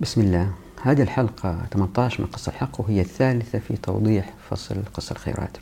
[0.00, 0.52] بسم الله.
[0.82, 5.56] هذه الحلقة 18 من قصة الحق وهي الثالثة في توضيح فصل قصة الخيرات.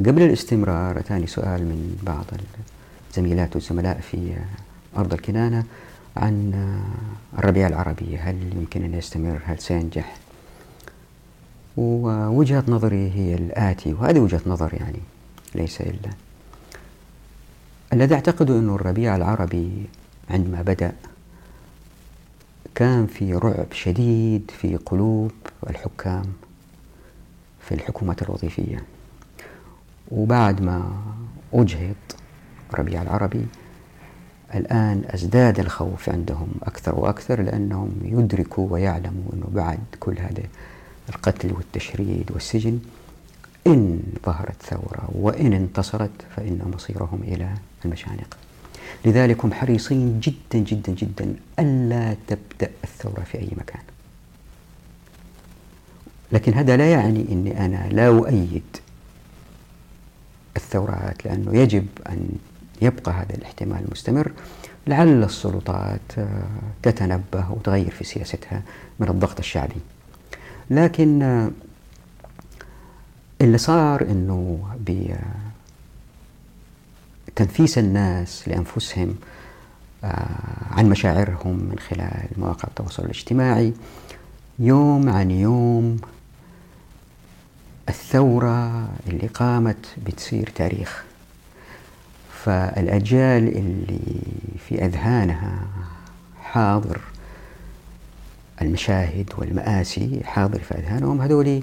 [0.00, 2.24] قبل الاستمرار أتاني سؤال من بعض
[3.10, 4.36] الزميلات والزملاء في
[4.96, 5.64] أرض الكنانة
[6.16, 6.52] عن
[7.38, 8.18] الربيع العربي.
[8.18, 10.16] هل يمكن أن يستمر؟ هل سينجح؟
[11.76, 15.00] ووجهة نظري هي الآتي وهذه وجهة نظر يعني
[15.54, 16.10] ليس إلا.
[17.92, 19.86] الذي أعتقد أنه الربيع العربي
[20.30, 20.92] عندما بدأ
[22.74, 25.32] كان في رعب شديد في قلوب
[25.70, 26.24] الحكام
[27.60, 28.84] في الحكومات الوظيفية.
[30.10, 30.92] وبعد ما
[31.54, 31.94] أجهض
[32.74, 33.46] ربيع العربي
[34.54, 40.42] الآن أزداد الخوف عندهم أكثر وأكثر لأنهم يدركوا ويعلموا أنه بعد كل هذا
[41.08, 42.78] القتل والتشريد والسجن
[43.66, 48.36] إن ظهرت ثورة وإن انتصرت فإن مصيرهم إلى المشانق.
[49.04, 53.82] لذلك هم حريصين جدا جدا جدا ألا تبدأ الثورة في أي مكان.
[56.32, 58.76] لكن هذا لا يعني أني أنا لا أؤيد
[60.56, 62.28] الثورات لأنه يجب أن
[62.82, 64.32] يبقى هذا الاحتمال مستمر.
[64.86, 66.42] لعل السلطات آه،
[66.82, 68.62] تتنبه وتغير في سياستها
[69.00, 69.80] من الضغط الشعبي.
[70.70, 71.50] لكن آه،
[73.40, 74.64] اللي صار إنه
[77.42, 79.14] بتنفيس الناس لأنفسهم
[80.04, 80.26] آه،
[80.70, 83.72] عن مشاعرهم من خلال مواقع التواصل الاجتماعي.
[84.58, 85.96] يوم عن يوم
[87.88, 91.04] الثورة اللي قامت بتصير تاريخ.
[92.44, 94.00] فالأجيال اللي
[94.68, 95.62] في أذهانها
[96.42, 97.00] حاضر
[98.62, 101.62] المشاهد والمآسي حاضر في أذهانهم هذول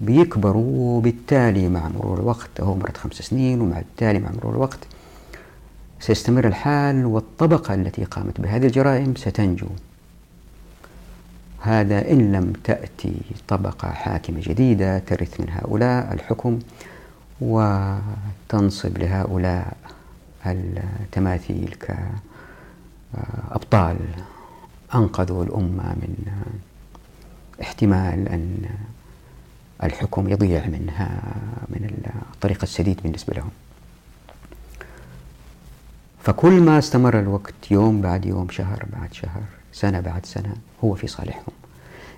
[0.00, 4.78] بيكبروا وبالتالي مع مرور الوقت هو مرت خمس سنين ومع التالي مع مرور الوقت
[6.06, 9.66] سيستمر الحال والطبقة التي قامت بهذه الجرائم ستنجو.
[11.60, 13.14] هذا إن لم تأتي
[13.48, 16.58] طبقة حاكمة جديدة ترث من هؤلاء الحكم
[17.40, 19.76] وتنصب لهؤلاء
[20.46, 21.76] التماثيل
[23.14, 23.96] كأبطال.
[24.94, 26.14] أنقذوا الأمة من
[27.62, 28.58] احتمال أن
[29.82, 31.22] الحكم يضيع منها
[31.68, 33.50] من الطريق السديد بالنسبة لهم.
[36.24, 39.42] فكل ما استمر الوقت يوم بعد يوم شهر بعد شهر
[39.72, 40.54] سنة بعد سنة
[40.84, 41.52] هو في صالحهم.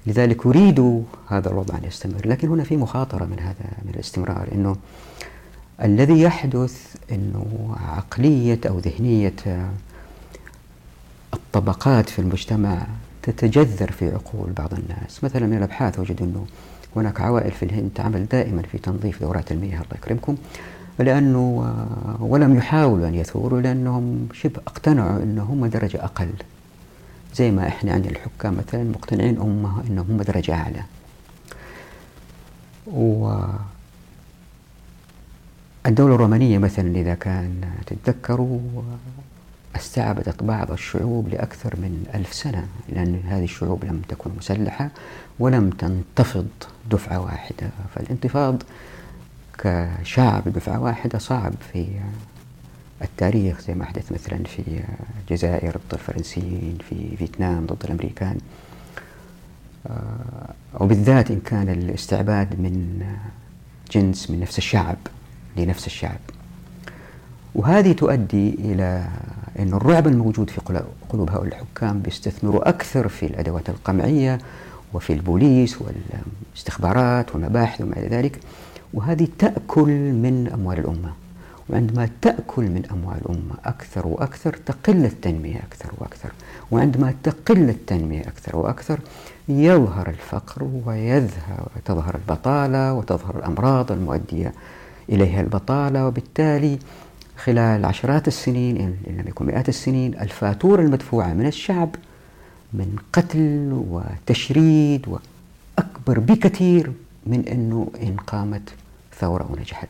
[0.06, 2.26] لذلك يريدوا هذا الوضع أن يستمر.
[2.28, 4.76] لكن هنا في مخاطرة من هذا من الاستمرار أنه
[5.82, 9.34] الذي يحدث أنه عقلية أو ذهنية
[11.34, 12.86] الطبقات في المجتمع
[13.22, 15.24] تتجذر في عقول بعض الناس.
[15.24, 16.46] مثلا من الأبحاث وجدوا أنه
[16.96, 20.36] هناك عوائل في الهند تعمل دائما في تنظيف دورات المياه الله يكرمكم
[20.98, 21.74] لأنه
[22.20, 26.30] ولم يحاولوا أن يثوروا لأنهم شبه اقتنعوا أنهم درجة أقل.
[27.34, 30.82] زي ما إحنا عند الحكام مثلا مقتنعين أمة أنهم هم درجة أعلى.
[32.86, 33.34] و
[35.86, 38.60] الدولة الرومانية مثلا إذا كان تتذكروا
[39.76, 44.90] استعبدت بعض الشعوب لأكثر من ألف سنة لأن هذه الشعوب لم تكن مسلحة
[45.38, 46.46] ولم تنتفض
[46.90, 47.70] دفعة واحدة.
[47.94, 48.62] فالانتفاض
[49.58, 51.86] كشعب دفعة واحدة صعب في
[53.02, 54.82] التاريخ زي ما حدث مثلا في
[55.20, 58.38] الجزائر ضد الفرنسيين في فيتنام ضد الأمريكان.
[59.86, 63.02] آه، وبالذات إن كان الاستعباد من
[63.92, 64.96] جنس من نفس الشعب
[65.56, 66.18] لنفس الشعب.
[67.54, 69.08] وهذه تؤدي إلى
[69.58, 70.60] أن الرعب الموجود في
[71.08, 74.38] قلوب هؤلاء الحكام بيستثمروا أكثر في الأدوات القمعية
[74.92, 78.40] وفي البوليس والإستخبارات والمباحث وما إلى ذلك.
[78.94, 81.12] وهذه تأكل من أموال الأمة.
[81.68, 86.30] وعندما تأكل من أموال الأمة أكثر وأكثر تقل التنمية أكثر وأكثر.
[86.70, 88.98] وعندما تقل التنمية أكثر وأكثر
[89.48, 94.52] يظهر الفقر ويظهر تظهر البطالة وتظهر الأمراض المؤدية
[95.08, 96.06] إليها البطالة.
[96.06, 96.78] وبالتالي
[97.36, 101.88] خلال عشرات السنين إن لم يكن مئات السنين الفاتورة المدفوعة من الشعب
[102.72, 106.92] من قتل وتشريد وأكبر بكثير
[107.26, 108.70] من أنه إن قامت
[109.20, 109.88] ثورة ونجحت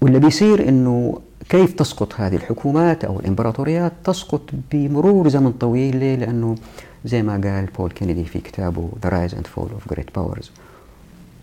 [0.00, 4.42] واللي بيصير أنه كيف تسقط هذه الحكومات أو الإمبراطوريات؟ تسقط
[4.72, 5.96] بمرور زمن طويل.
[5.96, 6.56] ليه؟ لأنه
[7.04, 10.46] زي ما قال بول كينيدي في كتابه The Rise and Fall of Great Powers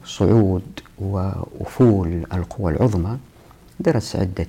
[0.06, 3.18] صعود وأفول القوى العظمى.
[3.80, 4.48] درس عدة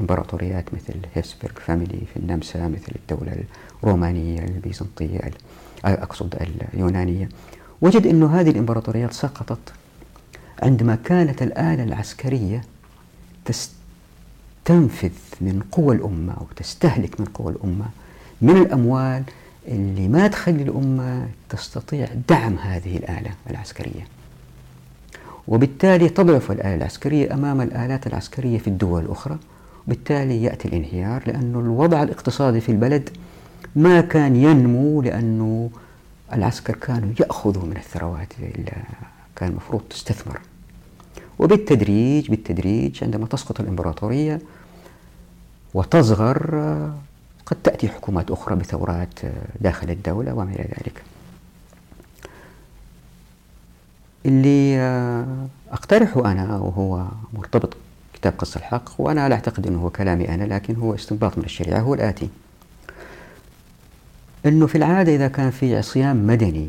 [0.00, 3.44] إمبراطوريات مثل Habsburg family في النمسا مثل الدولة
[3.82, 5.20] الرومانية البيزنطية
[5.84, 6.34] أقصد
[6.74, 7.28] اليونانية.
[7.80, 9.72] وجد أن هذه الإمبراطوريات سقطت
[10.62, 12.62] عندما كانت الآلة العسكرية
[13.44, 15.10] تستنفذ
[15.40, 17.86] من قوى الأمة أو تستهلك من قوى الأمة
[18.42, 19.22] من الأموال
[19.68, 24.06] اللي ما تخلي الأمة تستطيع دعم هذه الآلة العسكرية.
[25.48, 29.38] وبالتالي تضعف الآلة العسكرية أمام الآلات العسكرية في الدول الأخرى.
[29.86, 33.10] بالتالي يأتي الانهيار لأن الوضع الاقتصادي في البلد
[33.78, 35.70] ما كان ينمو لأنه
[36.32, 38.72] العسكر كانوا يأخذوا من الثروات اللي
[39.36, 40.40] كان المفروض تستثمر.
[41.38, 44.40] وبالتدريج بالتدريج عندما تسقط الإمبراطورية
[45.74, 46.60] وتصغر
[47.46, 49.20] قد تأتي حكومات أخرى بثورات
[49.60, 51.02] داخل الدولة وما إلى ذلك.
[54.26, 54.78] اللي
[55.72, 57.76] أقترحه أنا وهو مرتبط
[58.14, 61.80] كتاب قص الحق وأنا لا أعتقد أنه هو كلامي أنا لكن هو استنباط من الشريعة
[61.80, 62.28] هو الآتي.
[64.46, 66.68] أنه في العادة إذا كان في عصيان مدني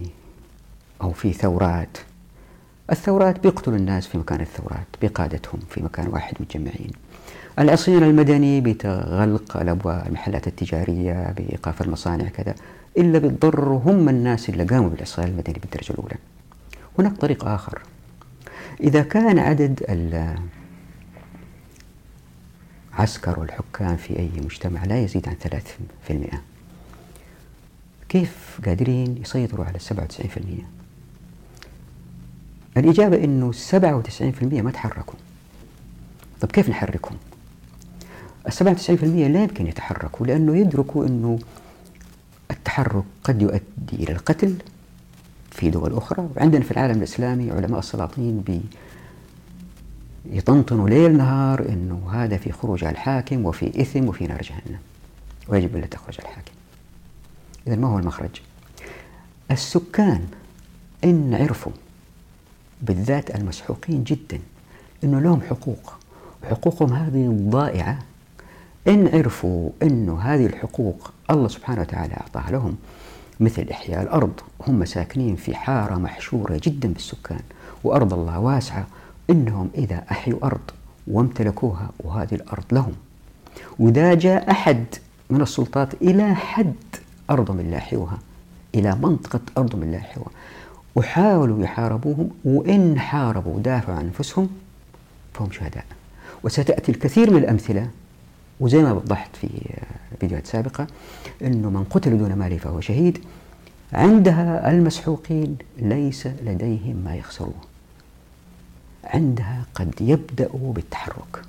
[1.01, 1.97] أو في ثورات
[2.91, 6.91] الثورات بيقتلوا الناس في مكان الثورات بقادتهم في مكان واحد متجمعين.
[7.59, 12.55] العصيان المدني بتغلق الأبواب المحلات التجارية بإيقاف المصانع كذا
[12.97, 16.15] إلا بتضر هم الناس اللي قاموا بالعصيان المدني بالدرجة الأولى.
[16.99, 17.81] هناك طريق آخر.
[18.81, 19.83] إذا كان عدد
[22.93, 25.35] العسكر والحكام في أي مجتمع لا يزيد عن
[26.09, 26.13] 3%
[28.09, 29.83] كيف قادرين يسيطروا على 97%
[32.77, 35.19] الإجابة أنه 97% ما تحركوا.
[36.41, 37.17] طب كيف نحركهم؟
[38.47, 41.39] السبعة وتسعين في المية لا يمكن يتحركوا لأنه يدركوا أنه
[42.51, 44.55] التحرك قد يؤدي إلى القتل
[45.51, 46.29] في دول أخرى.
[46.35, 48.61] وعندنا في العالم الإسلامي علماء السلاطين بي
[50.25, 54.79] يطنطنوا ليل نهار أنه هذا في خروج على الحاكم وفي إثم وفي نار جهنم.
[55.47, 56.58] ويجب ألا تخرج الحاكم.
[57.67, 58.41] إذا ما هو المخرج؟
[59.51, 60.27] السكان
[61.03, 61.71] إن عرفوا
[62.81, 64.39] بالذات المسحوقين جدا
[65.03, 65.93] أنه لهم حقوق
[66.43, 67.99] وحقوقهم هذه ضائعة.
[68.87, 72.75] إن عرفوا أنه هذه الحقوق الله سبحانه وتعالى أعطاها لهم
[73.39, 77.41] مثل إحياء الأرض هم ساكنين في حارة محشورة جدا بالسكان
[77.83, 78.87] وأرض الله واسعة.
[79.29, 80.71] إنهم إذا أحيوا أرض
[81.07, 82.93] وامتلكوها وهذه الأرض لهم.
[83.79, 84.85] وإذا جاء أحد
[85.29, 86.75] من السلطات إلى حد
[87.29, 88.17] أرضهم اللي أحيوها
[88.75, 90.29] إلى منطقة أرضهم اللي أحيوها
[90.95, 94.49] وحاولوا يحاربوهم وإن حاربوا ودافعوا عن أنفسهم
[95.33, 95.85] فهم شهداء.
[96.43, 97.89] وستأتي الكثير من الأمثلة
[98.59, 99.49] وزي ما وضحت في
[100.19, 100.87] فيديوهات سابقة
[101.41, 103.19] أنه من قتل دون ماله فهو شهيد
[103.93, 107.53] عندها المسحوقين ليس لديهم ما يخسروه.
[109.03, 111.41] عندها قد يبدأوا بالتحرك.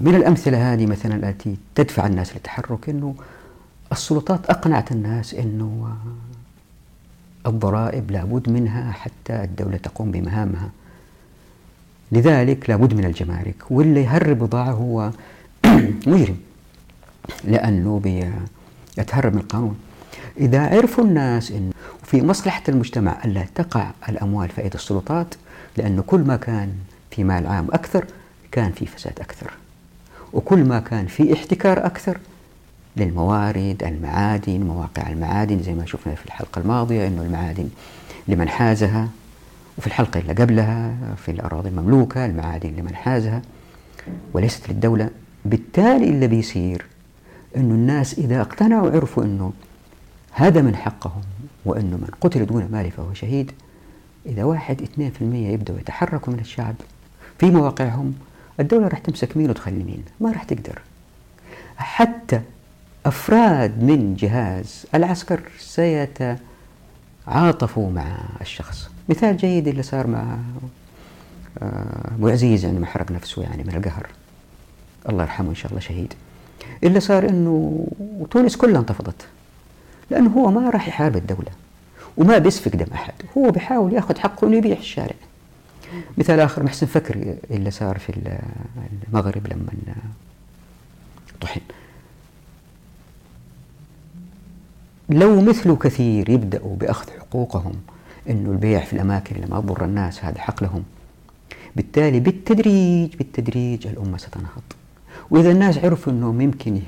[0.00, 3.14] من الأمثلة هذه مثلا التي تدفع الناس للتحرك أنه
[3.92, 5.96] السلطات أقنعت الناس أنه
[7.46, 10.70] الضرائب لابد منها حتى الدولة تقوم بمهامها.
[12.12, 13.54] لذلك لابد من الجمارك.
[13.70, 15.10] واللي يهرب بضاعة هو
[16.06, 16.36] مجرم
[17.44, 18.02] لأنه
[18.98, 19.76] يتهرب من القانون.
[20.38, 21.70] إذا عرفوا الناس أن
[22.02, 25.34] في مصلحة المجتمع ألا تقع الأموال في أيدي السلطات
[25.76, 26.72] لأنه كل ما كان
[27.10, 28.04] في مال عام أكثر
[28.56, 29.50] كان في فساد أكثر
[30.32, 32.18] وكل ما كان في احتكار أكثر
[32.96, 37.68] للموارد المعادن مواقع المعادن زي ما شفنا في الحلقة الماضية أنه المعادن
[38.28, 39.08] لمن حازها
[39.78, 43.42] وفي الحلقة اللي قبلها في الأراضي المملوكة المعادن لمن حازها
[44.32, 45.10] وليست للدولة.
[45.44, 46.86] بالتالي اللي بيصير
[47.56, 49.52] أنه الناس إذا اقتنعوا وعرفوا أنه
[50.32, 51.22] هذا من حقهم
[51.64, 53.52] وأنه من قتل دون مال فهو شهيد.
[54.26, 56.74] إذا واحد اثنين في المية يبدأوا يتحركوا من الشعب
[57.38, 58.14] في مواقعهم
[58.60, 60.78] الدولة راح تمسك مين وتخلي مين؟ ما راح تقدر.
[61.76, 62.40] حتى
[63.06, 66.40] أفراد من جهاز العسكر سيتعاطفوا
[67.90, 68.90] مع الشخص.
[69.08, 70.38] مثال جيد اللي صار مع
[71.62, 74.06] آه، أبو عزيز يعني ما حرق نفسه يعني من القهر.
[75.08, 76.14] الله يرحمه إن شاء الله شهيد.
[76.84, 77.86] اللي صار إنه
[78.30, 79.26] تونس كلها انتفضت.
[80.10, 81.50] لأنه هو ما راح يحارب الدولة
[82.16, 83.14] وما بيسفك دم أحد.
[83.38, 85.14] هو بيحاول ياخذ حقه إنه يبيع الشارع.
[86.18, 88.12] مثال آخر محسن فكري اللي صار في
[89.08, 89.94] المغرب لما
[91.40, 91.60] طحن.
[95.08, 97.74] لو مثله كثير يبدأوا بأخذ حقوقهم
[98.30, 100.82] أنه البيع في الأماكن اللي ما تضر الناس هذا حق لهم.
[101.76, 104.62] بالتالي بالتدريج بالتدريج الأمة ستنهض.
[105.30, 106.80] وإذا الناس عرفوا أنهم يمكن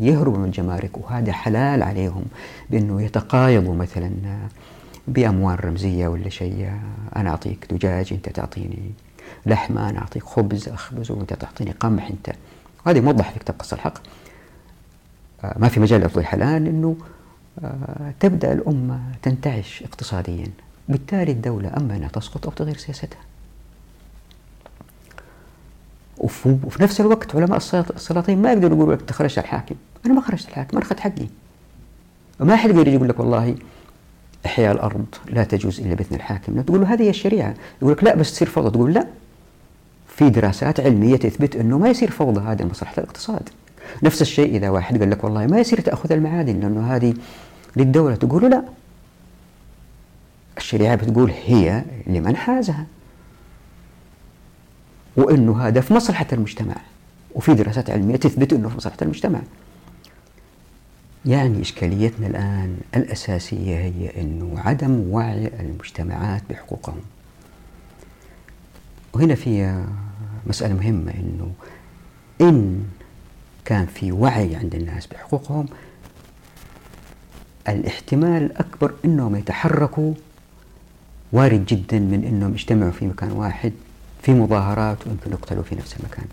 [0.00, 2.24] يهربوا من الجمارك وهذا حلال عليهم
[2.70, 4.10] بأنه يتقايضوا مثلا
[5.08, 6.72] بأموال رمزية ولا شيء
[7.16, 8.90] أنا أعطيك دجاج أنت تعطيني
[9.46, 12.36] لحمة أنا أعطيك خبز أخبز وأنت تعطيني قمح أنت.
[12.86, 13.98] وهذه موضح في كتاب قصة الحق.
[15.44, 16.96] آه، ما في مجال للتوضيح الآن أنه
[17.64, 20.46] آه، تبدأ الأمة تنتعش اقتصاديا.
[20.88, 23.20] بالتالي الدولة أما أنها تسقط أو تغير سياستها.
[26.18, 27.56] وفي نفس الوقت علماء
[27.96, 29.74] السلاطين ما يقدروا يقولوا لك تخرج الحاكم.
[30.06, 31.26] أنا ما خرجت الحاكم أنا أخذت حقي.
[32.40, 33.56] وما حد يقدر يقول لك والله
[34.46, 36.60] إحياء الأرض لا تجوز إلا بإذن الحاكم.
[36.60, 37.54] تقول له هذه هي الشريعة.
[37.82, 38.70] يقول لك لا بس تصير فوضى.
[38.70, 39.06] تقول لا.
[40.08, 43.48] في دراسات علمية تثبت أنه ما يصير فوضى هذا لمصلحة الاقتصاد.
[44.02, 47.14] نفس الشيء إذا واحد قال لك والله ما يصير تأخذ المعادن لأنه هذه
[47.76, 48.14] للدولة.
[48.14, 48.64] تقول لا.
[50.56, 52.86] الشريعة بتقول هي لمن حازها.
[55.16, 56.74] وأنه هذا في مصلحة المجتمع.
[57.34, 59.40] وفي دراسات علمية تثبت أنه في مصلحة المجتمع.
[61.28, 67.00] يعني إشكاليتنا الآن الأساسية هي أنه عدم وعي المجتمعات بحقوقهم.
[69.12, 69.84] وهنا في
[70.46, 71.52] مسألة مهمة أنه
[72.40, 72.84] إن
[73.64, 75.66] كان في وعي عند الناس بحقوقهم
[77.68, 80.14] الاحتمال الأكبر أنهم يتحركوا
[81.32, 83.72] وارد جدا من أنهم يجتمعوا في مكان واحد
[84.22, 86.26] في مظاهرات ويمكن يقتلوا في نفس المكان.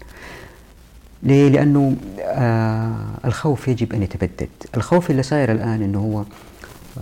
[1.26, 4.50] ليه؟ لأنه آه الخوف يجب أن يتبدد.
[4.78, 6.24] الخوف اللي صاير الآن أنه هو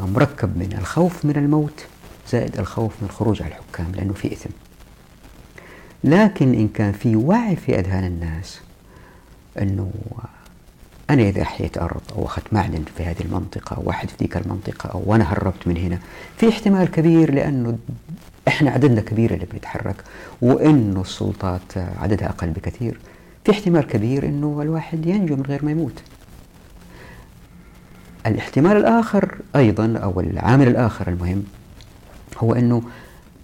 [0.07, 1.85] مركب من الخوف من الموت
[2.31, 4.49] زائد الخوف من الخروج على الحكام لأنه في إثم.
[6.03, 8.59] لكن إن كان في وعي في أذهان الناس
[9.61, 9.91] أنه
[11.09, 14.89] أنا إذا أحييت أرض أو أخذت معدن في هذه المنطقة أو واحد في ذيك المنطقة
[14.89, 15.99] أو أنا هربت من هنا
[16.37, 17.77] في احتمال كبير لأنه
[18.47, 19.95] إحنا عددنا كبير اللي بيتحرك
[20.41, 22.97] وإنه السلطات عددها أقل بكثير.
[23.45, 26.01] في احتمال كبير أنه الواحد ينجو من غير ما يموت.
[28.25, 31.43] الاحتمال الآخر أيضا أو العامل الآخر المهم
[32.37, 32.83] هو أنه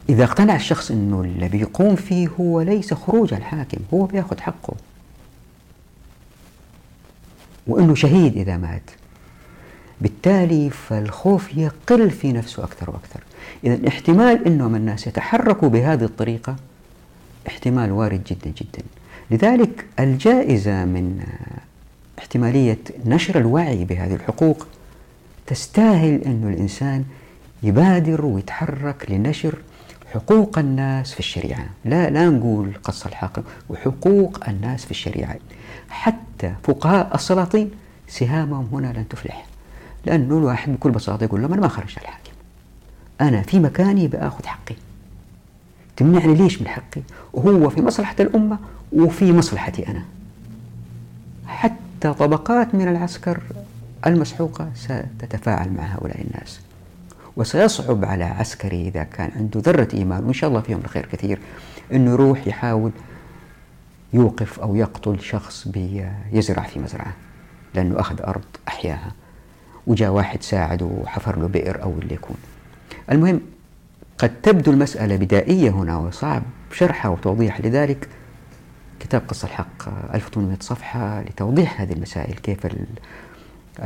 [0.09, 4.73] إذا اقتنع الشخص أنه اللي بيقوم فيه هو ليس خروج الحاكم هو بيأخذ حقه.
[7.67, 8.91] وأنه شهيد إذا مات.
[10.01, 13.23] بالتالي فالخوف يقل في نفسه أكثر وأكثر.
[13.63, 16.55] إذا احتمال أنهم الناس يتحركوا بهذه الطريقة
[17.47, 18.83] احتمال وارد جدا جدا.
[19.31, 21.23] لذلك الجائزة من
[22.19, 24.67] احتمالية نشر الوعي بهذه الحقوق
[25.47, 27.05] تستاهل أن الإنسان
[27.63, 29.55] يبادر ويتحرك لنشر
[30.13, 31.65] حقوق الناس في الشريعة.
[31.85, 35.35] لا لا نقول قص الحاكم وحقوق الناس في الشريعة.
[35.89, 37.71] حتى فقهاء السلاطين
[38.07, 39.45] سهامهم هنا لن تفلح
[40.05, 42.31] لأنه الواحد بكل بساطة يقول لهم أنا ما خرجت الحاكم.
[43.21, 44.75] أنا في مكاني بأخذ حقي.
[45.97, 47.01] تمنعني ليش من حقي؟
[47.33, 48.57] وهو في مصلحة الأمة
[48.93, 50.03] وفي مصلحتي أنا.
[51.47, 53.39] حتى طبقات من العسكر
[54.05, 56.59] المسحوقة ستتفاعل مع هؤلاء الناس.
[57.37, 61.39] وسيصعب على عسكري إذا كان عنده ذرة إيمان وإن شاء الله فيهم الخير كثير
[61.93, 62.91] أنه يروح يحاول
[64.13, 67.13] يوقف أو يقتل شخص بيزرع في مزرعة
[67.75, 69.11] لأنه أخذ أرض أحياها
[69.87, 72.37] وجاء واحد ساعده وحفر له بئر أو اللي يكون.
[73.11, 73.41] المهم
[74.17, 76.43] قد تبدو المسألة بدائية هنا وصعب
[76.73, 78.09] شرحها وتوضيح لذلك.
[78.99, 82.67] كتاب قصة الحق 1800 صفحة لتوضيح هذه المسائل كيف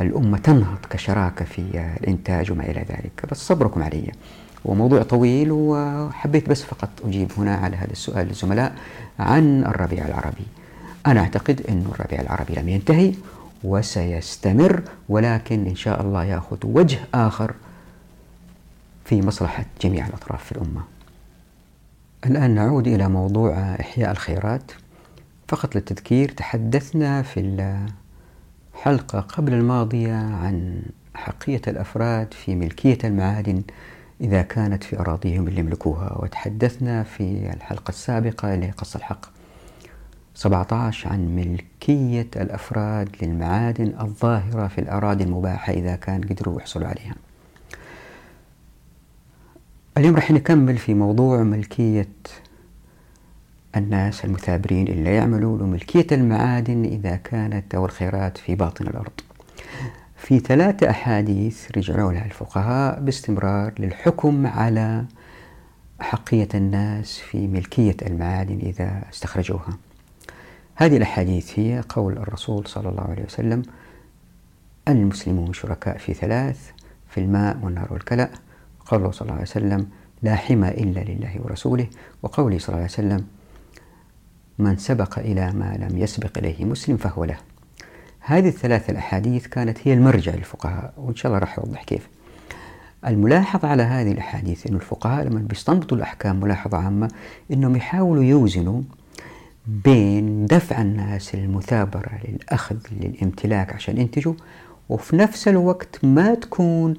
[0.00, 1.62] الأمة تنهض كشراكة في
[2.00, 3.26] الإنتاج وما إلى ذلك.
[3.30, 4.12] بس صبركم علي.
[4.64, 8.74] وموضوع طويل وحبيت بس فقط أجيب هنا على هذا السؤال للزملاء
[9.18, 10.46] عن الربيع العربي.
[11.06, 13.12] أنا أعتقد أن الربيع العربي لم ينتهي
[13.64, 17.54] وسيستمر ولكن إن شاء الله يأخذ وجه آخر
[19.04, 20.82] في مصلحة جميع الأطراف في الأمة.
[22.26, 24.62] الآن نعود إلى موضوع إحياء الخيرات.
[25.48, 27.40] فقط للتذكير تحدثنا في
[28.74, 30.82] الحلقة قبل الماضية عن
[31.14, 33.62] حقية الأفراد في ملكية المعادن
[34.20, 39.26] إذا كانت في أراضيهم اللي يملكوها وتحدثنا في الحلقة السابقة اللي قص الحق.
[40.34, 47.14] 17 عن ملكية الأفراد للمعادن الظاهرة في الأراضي المباحة إذا كان قدروا يحصلوا عليها.
[49.98, 52.08] اليوم راح نكمل في موضوع ملكية
[53.76, 59.12] الناس المثابرين اللي يعملوا لملكية المعادن إذا كانت أو الخيرات في باطن الأرض.
[60.16, 65.04] في ثلاثة أحاديث رجعوا لها الفقهاء باستمرار للحكم على
[66.00, 69.78] حقية الناس في ملكية المعادن إذا استخرجوها.
[70.74, 73.62] هذه الأحاديث هي قول الرسول صلى الله عليه وسلم
[74.88, 76.70] المسلمون شركاء في ثلاث
[77.08, 78.30] في الماء والنار والكلأ.
[78.86, 79.86] قوله صلى الله عليه وسلم
[80.22, 81.86] لا حمى إلا لله ورسوله.
[82.22, 83.26] وقوله صلى الله عليه وسلم
[84.58, 87.36] من سبق إلى ما لم يسبق إليه مسلم فهو له.
[88.20, 92.08] هذه الثلاث الأحاديث كانت هي المرجع للفقهاء وإن شاء الله راح أوضح كيف.
[93.06, 97.10] الملاحظ على هذه الأحاديث أن الفقهاء لما بيستنبطوا الأحكام ملاحظة عامة
[97.52, 98.82] أنهم يحاولوا يوزنوا
[99.66, 104.34] بين دفع الناس للمثابرة للأخذ للامتلاك عشان ينتجوا
[104.88, 106.94] وفي نفس الوقت ما تكون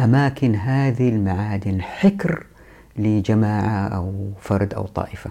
[0.00, 2.46] أماكن هذه المعادن حكر
[2.96, 5.30] لجماعة أو فرد أو طائفة.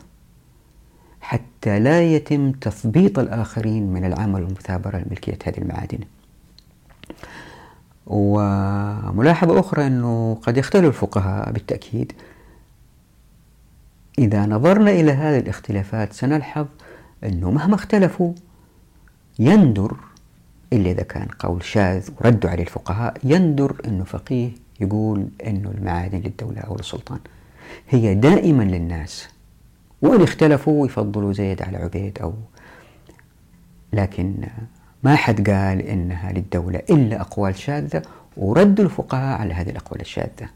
[1.25, 6.00] حتى لا يتم تثبيط الآخرين من العمل والمثابرة لملكية هذه المعادن.
[8.08, 12.12] وملاحظة أخرى أنه قد يختلف الفقهاء بالتأكيد.
[14.20, 16.65] إذا نظرنا إلى هذه الاختلافات سنلحظ
[17.24, 18.34] أنه مهما اختلفوا
[19.39, 19.98] يندر
[20.74, 26.60] إلا إذا كان قول شاذ وردوا عليه الفقهاء يندر أنه فقيه يقول أنه المعادن للدولة
[26.60, 27.20] أو للسلطان.
[27.89, 29.35] هي دائما للناس
[30.06, 32.34] وإن اختلفوا يفضلوا زيد على عبيد أو
[33.94, 34.36] لكن
[35.04, 38.02] ما حد قال إنها للدولة إلا أقوال شاذة
[38.38, 40.50] وردوا الفقهاء على هذه الأقوال الشاذة.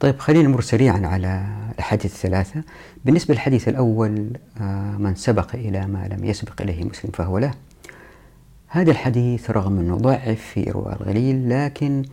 [0.00, 2.62] طيب خلينا نمر سريعا على الأحاديث الثلاثة.
[3.04, 4.30] بالنسبة للحديث الأول
[4.60, 7.50] آه، من سبق إلى ما لم يسبق إليه مسلم فهو له.
[8.68, 12.04] هذا الحديث رغم أنه ضعف في إرواء الغليل لكن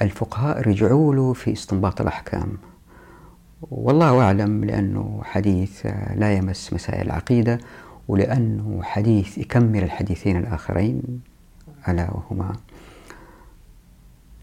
[0.00, 2.58] الفقهاء رجعوا له في استنباط الأحكام.
[3.70, 7.58] والله أعلم لأنه حديث لا يمس مسائل العقيدة
[8.08, 11.02] ولأنه حديث يكمل الحديثين الآخرين
[11.88, 12.56] ألا وهما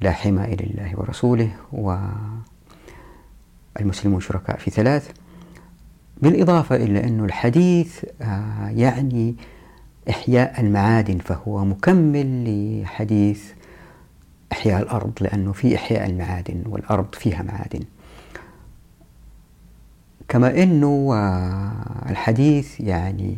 [0.02, 1.52] لا حماء لله ورسوله
[3.78, 5.12] والمسلمون شركاء في ثلاث.
[6.22, 9.36] بالإضافة إلى أن الحديث آه، يعني
[10.10, 13.52] إحياء المعادن فهو مكمل لحديث
[14.52, 17.84] إحياء الأرض لأنه في إحياء المعادن والأرض فيها معادن.
[20.30, 23.38] كما أنه آه، الحديث يعني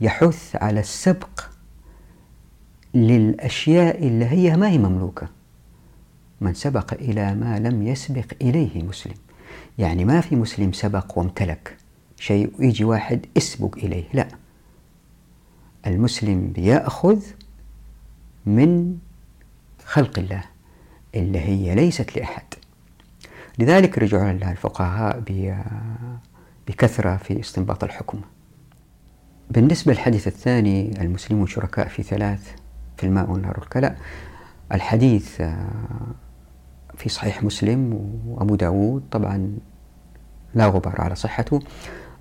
[0.00, 1.40] يحث على السبق
[2.94, 5.28] للأشياء اللي هي ما هي مملوكة.
[6.40, 9.14] من سبق إلى ما لم يسبق إليه مسلم.
[9.78, 11.76] يعني ما في مسلم سبق وامتلك.
[12.16, 14.04] شيء ويجي واحد اسبق إليه.
[14.12, 14.28] لا.
[15.86, 17.22] المسلم بيأخذ
[18.46, 18.98] من
[19.84, 20.44] خلق الله
[21.14, 22.44] اللي هي ليست لأحد.
[23.58, 25.22] لذلك رجعوا لها الفقهاء
[26.68, 28.20] بكثرة في استنباط الحكم.
[29.50, 32.52] بالنسبة للحديث الثاني المسلمون شركاء في ثلاث
[32.96, 33.96] في الماء والنار والكلى.
[34.72, 35.68] الحديث آه،
[36.96, 37.92] في صحيح مسلم
[38.26, 39.58] وأبو داود طبعا
[40.54, 41.60] لا غبار على صحته.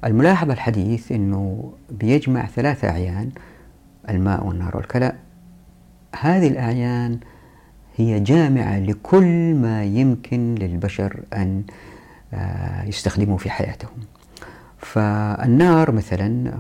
[0.05, 3.31] الملاحظة الحديث أنه بيجمع ثلاثة أعيان
[4.09, 5.13] الماء والنار والكلى.
[6.19, 7.19] هذه الأعيان
[7.97, 11.63] هي جامعة لكل ما يمكن للبشر أن
[12.33, 13.97] آه، يستخدموه في حياتهم.
[14.77, 16.53] فالنار مثلا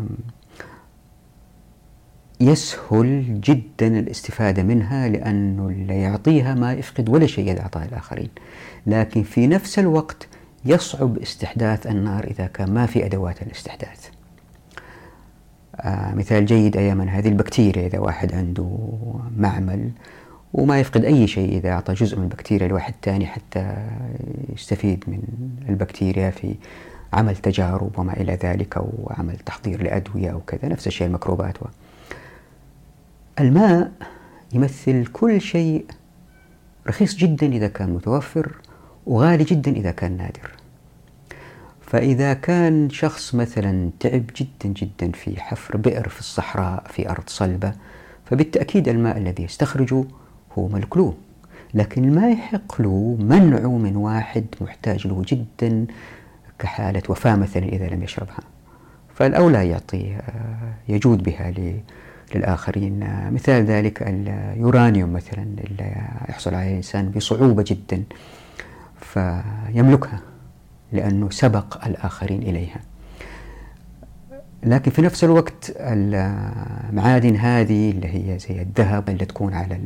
[2.41, 8.29] يسهل جدا الاستفادة منها لأنه اللي يعطيها ما يفقد ولا شيء إذا أعطاه الآخرين.
[8.87, 10.27] لكن في نفس الوقت
[10.65, 14.09] يصعب استحداث النار إذا كان ما في أدوات الاستحداث.
[15.75, 18.77] آه مثال جيد أيضا هذه البكتيريا إذا واحد عنده
[19.37, 19.91] معمل
[20.55, 23.75] وما يفقد أي شيء إذا أعطى جزء من البكتيريا لواحد ثاني حتى
[24.53, 25.21] يستفيد من
[25.69, 26.55] البكتيريا في
[27.13, 31.63] عمل تجارب وما إلى ذلك أو عمل تحضير لأدوية أو كذا نفس الشيء الميكروبات.
[31.63, 31.65] و...
[33.39, 33.91] الماء
[34.53, 35.85] يمثل كل شيء
[36.87, 38.55] رخيص جدا إذا كان متوفر
[39.05, 40.51] وغالي جدا إذا كان نادر.
[41.81, 47.73] فإذا كان شخص مثلا تعب جدا جدا في حفر بئر في الصحراء في أرض صلبة
[48.25, 50.05] فبالتأكيد الماء الذي يستخرجه
[50.59, 51.13] هو ملك له
[51.73, 55.85] لكن ما يحق له منعه من واحد محتاج له جدا
[56.59, 58.39] كحالة وفاة مثلا إذا لم يشربها.
[59.15, 60.17] فالأولى يعطي
[60.87, 61.53] يجود بها
[62.35, 63.07] للآخرين.
[63.31, 65.95] مثال ذلك اليورانيوم مثلا اللي
[66.29, 68.03] يحصل عليه الإنسان بصعوبة جدا
[69.01, 70.19] فيملكها
[70.91, 72.79] لأنه سبق الآخرين إليها.
[74.63, 79.79] لكن في نفس الوقت المعادن هذه اللي هي زي الذهب اللي تكون على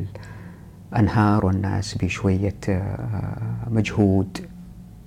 [0.92, 2.54] الأنهار والناس بشوية
[3.70, 4.46] مجهود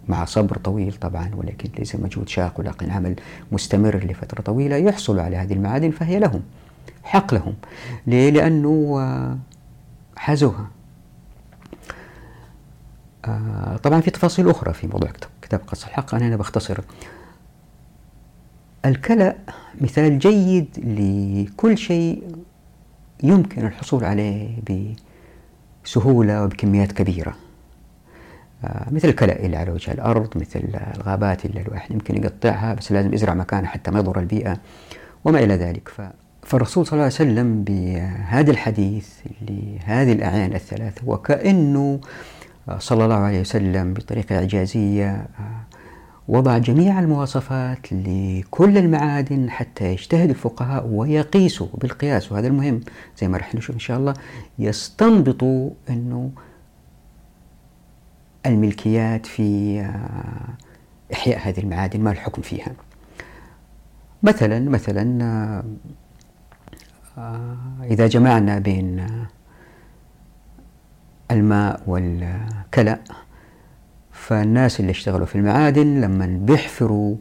[0.07, 3.15] مع صبر طويل طبعا ولكن ليس مجهود شاق ولكن عمل
[3.51, 6.41] مستمر لفترة طويلة يحصلوا على هذه المعادن فهي لهم
[7.03, 7.53] حق لهم.
[8.07, 8.99] ليه؟ لأنه
[10.15, 10.67] حازوها.
[13.25, 15.09] آه، طبعا في تفاصيل أخرى في موضوع
[15.41, 16.79] كتاب قص الحق أنا هنا بختصر.
[18.85, 19.35] الكلأ
[19.81, 22.23] مثال جيد لكل شيء
[23.23, 24.61] يمكن الحصول عليه
[25.85, 27.35] بسهولة وبكميات كبيرة.
[28.63, 30.61] آه، مثل الكلأ اللي على وجه الأرض مثل
[30.97, 34.57] الغابات اللي الواحد يمكن يقطعها بس لازم يزرع مكانها حتى ما يضر البيئة
[35.25, 35.89] وما إلى ذلك.
[35.89, 36.01] ف
[36.43, 39.09] فالرسول صلى الله عليه وسلم بهذا الحديث
[39.49, 41.99] لهذه الأعيان الثلاثة وكأنه
[42.77, 45.27] صلى الله عليه وسلم بطريقة إعجازية
[46.27, 52.81] وضع جميع المواصفات لكل المعادن حتى يجتهد الفقهاء ويقيسوا بالقياس وهذا المهم
[53.17, 54.13] زي ما رح نشوف إن شاء الله.
[54.59, 56.31] يستنبطوا أنه
[58.45, 59.79] الملكيات في
[61.13, 62.71] إحياء هذه المعادن ما الحكم فيها.
[64.23, 65.63] مثلا مثلا
[67.83, 69.07] إذا جمعنا بين
[71.31, 72.99] الماء والكلأ
[74.23, 77.15] فالناس اللي اشتغلوا في المعادن لما بيحفروا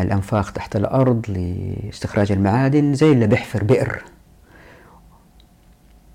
[0.00, 4.02] الأنفاق تحت الأرض لاستخراج المعادن زي اللي بيحفر بئر.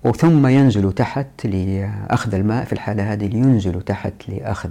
[0.04, 4.70] وثم ينزلوا تحت لأخذ الماء في الحالة هذه ينزلوا تحت لأخذ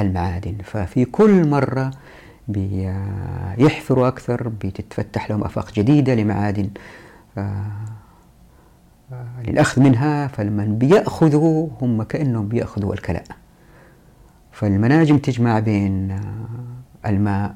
[0.00, 0.56] المعادن.
[0.64, 1.90] ففي كل مرة
[2.48, 6.68] بيحفروا أكثر بتتفتح لهم آفاق جديدة لمعادن
[7.38, 7.64] آه،
[9.12, 10.26] آه، للأخذ منها.
[10.26, 13.41] فلما بيأخذوا هم كأنهم بيأخذوا الكلاء
[14.62, 17.54] فالمناجم تجمع بين آه، الماء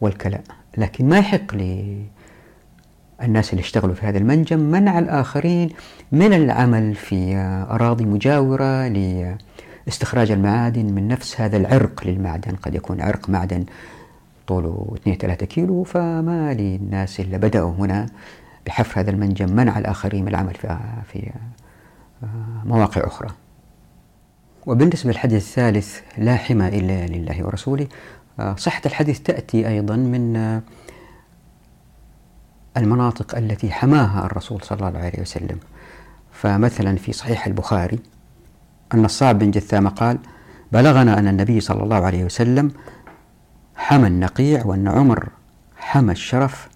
[0.00, 0.42] والكلاء
[0.78, 5.70] لكن ما يحق للناس اللي اشتغلوا في هذا المنجم منع الآخرين
[6.12, 7.36] من العمل في
[7.70, 8.88] أراضي مجاورة
[9.86, 12.56] لاستخراج المعادن من نفس هذا العرق للمعدن.
[12.56, 13.64] قد يكون عرق معدن
[14.46, 18.06] طوله 2 3 كيلو فما للناس اللي بدأوا هنا
[18.66, 20.78] بحفر هذا المنجم منع الآخرين من العمل في
[21.12, 21.30] في
[22.64, 23.28] مواقع أخرى.
[24.66, 27.86] وبالنسبة للحديث الثالث لا حمى إلا لله ورسوله.
[28.56, 30.60] صحة الحديث تأتي أيضا من
[32.76, 35.58] المناطق التي حماها الرسول صلى الله عليه وسلم.
[36.32, 37.98] فمثلا في صحيح البخاري
[38.94, 40.18] أن الصعب بن جثامة قال
[40.72, 42.72] بلغنا أن النبي صلى الله عليه وسلم
[43.76, 45.28] حمى النقيع وأن عمر
[45.76, 46.68] حمى الشرف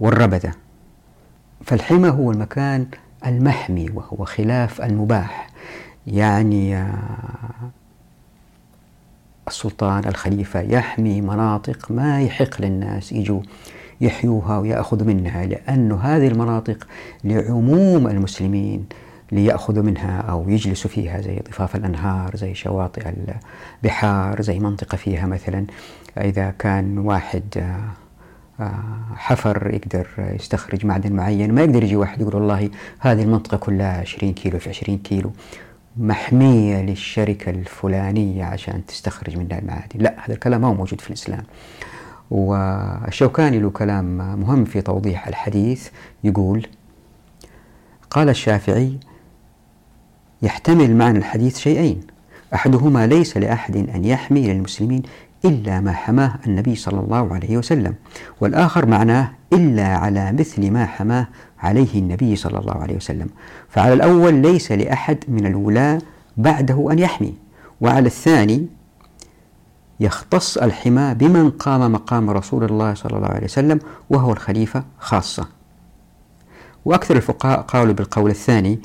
[0.00, 0.52] والربذة.
[1.64, 2.86] فالحمى هو المكان
[3.26, 5.50] المحمي وهو خلاف المباح.
[6.06, 7.70] يعني آه،
[9.48, 13.40] السلطان الخليفة يحمي مناطق ما يحق للناس يجوا
[14.00, 16.86] يحيوها ويأخذوا منها لأن هذه المناطق
[17.24, 18.86] لعموم المسلمين
[19.32, 23.14] ليأخذوا منها أو يجلسوا فيها زي ضفاف الأنهار زي شواطئ
[23.84, 25.66] البحار زي منطقة فيها مثلا.
[26.18, 32.34] إذا كان واحد آه، آه، حفر يقدر يستخرج معدن معين ما يقدر يجي واحد يقول
[32.34, 35.32] والله هذه المنطقة كلها 20 كيلو في 20 كيلو.
[35.96, 40.00] محمية للشركة الفلانية عشان تستخرج منها المعادن.
[40.00, 41.44] لا هذا الكلام ما هو موجود في الإسلام.
[42.30, 45.88] والشوكاني له كلام مهم في توضيح الحديث.
[46.24, 46.66] يقول
[48.10, 48.98] قال الشافعي
[50.42, 52.00] يحتمل معنى الحديث شيئين.
[52.54, 55.02] أحدهما ليس لأحد أن يحمي للمسلمين
[55.44, 57.94] إلا ما حماه النبي صلى الله عليه وسلم
[58.40, 61.28] والآخر معناه إلا على مثل ما حماه
[61.58, 63.28] عليه النبي صلى الله عليه وسلم.
[63.68, 65.98] فعلى الأول ليس لأحد من الولاة
[66.36, 67.34] بعده أن يحمي
[67.80, 68.66] وعلى الثاني
[70.00, 73.78] يختص الحماة بمن قام مقام رسول الله صلى الله عليه وسلم
[74.10, 75.48] وهو الخليفة خاصة.
[76.84, 78.78] وأكثر الفقهاء قالوا بالقول الثاني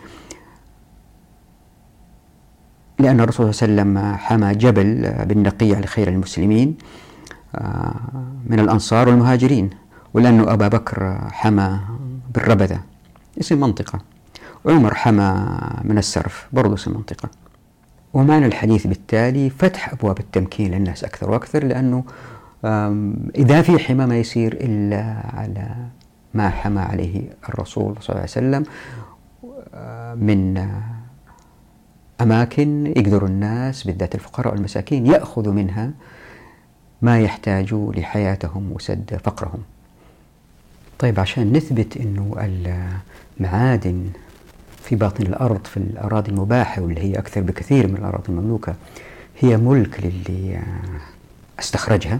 [3.00, 6.78] لأن الرسول صلى الله عليه وسلم حمى جبل بالنقيع لخير المسلمين
[7.56, 7.96] آه،
[8.48, 9.70] من الأنصار والمهاجرين.
[10.14, 11.80] ولأنه أبا بكر حمى
[12.34, 12.80] بالربذة.
[13.40, 14.00] اسم منطقة.
[14.66, 17.30] وعمر حمى من السرف برضو اسم منطقة.
[18.14, 22.04] ومعنى الحديث بالتالي فتح أبواب التمكين للناس أكثر وأكثر لأنه
[23.36, 25.76] إذا في حمى ما يصير إلا على
[26.34, 28.64] ما حمى عليه الرسول صلى الله عليه وسلم
[30.28, 30.68] من
[32.22, 35.92] أماكن يقدر الناس بالذات الفقراء والمساكين يأخذوا منها
[37.02, 39.60] ما يحتاجوا لحياتهم وسد فقرهم.
[41.00, 42.50] طيب عشان نثبت أنه
[43.40, 44.10] المعادن
[44.84, 48.76] في باطن الأرض في الأراضي المباحة واللي هي أكثر بكثير من الأراضي المملوكة
[49.40, 50.62] هي ملك للي
[51.60, 52.20] أستخرجها.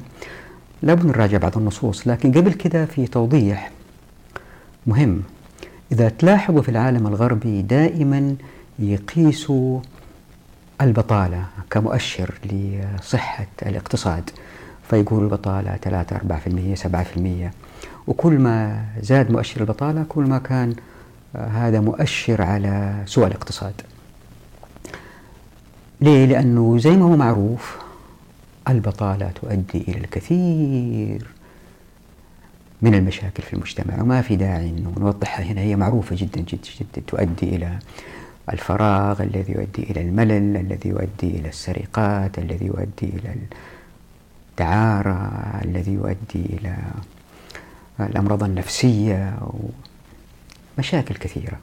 [0.82, 3.72] لابد نراجع بعض النصوص لكن قبل كده في توضيح
[4.88, 5.22] مهم.
[5.92, 8.36] إذا تلاحظوا في العالم الغربي دائما
[8.80, 9.80] يقيسوا
[10.82, 14.30] البطالة كمؤشر لصحة الاقتصاد.
[14.90, 17.52] فيقول البطالة 3 4% 7%
[18.08, 20.76] وكل ما زاد مؤشر البطالة كل ما كان
[21.36, 23.74] هذا مؤشر على سوء الاقتصاد.
[26.02, 27.78] ليه؟ لأنه زي ما هو معروف
[28.70, 31.28] البطالة تؤدي إلى الكثير
[32.82, 35.62] من المشاكل في المجتمع وما في داعي أنه نوضحها هنا.
[35.62, 37.80] هي معروفة جدا جدا جدا تؤدي إلى
[38.54, 43.36] الفراغ الذي يؤدي إلى الملل الذي يؤدي إلى السرقات الذي يؤدي إلى
[44.52, 45.32] الدعارة
[45.66, 46.78] الذي يؤدي إلى
[48.00, 49.38] الأمراض النفسية
[50.78, 51.58] مشاكل كثيرة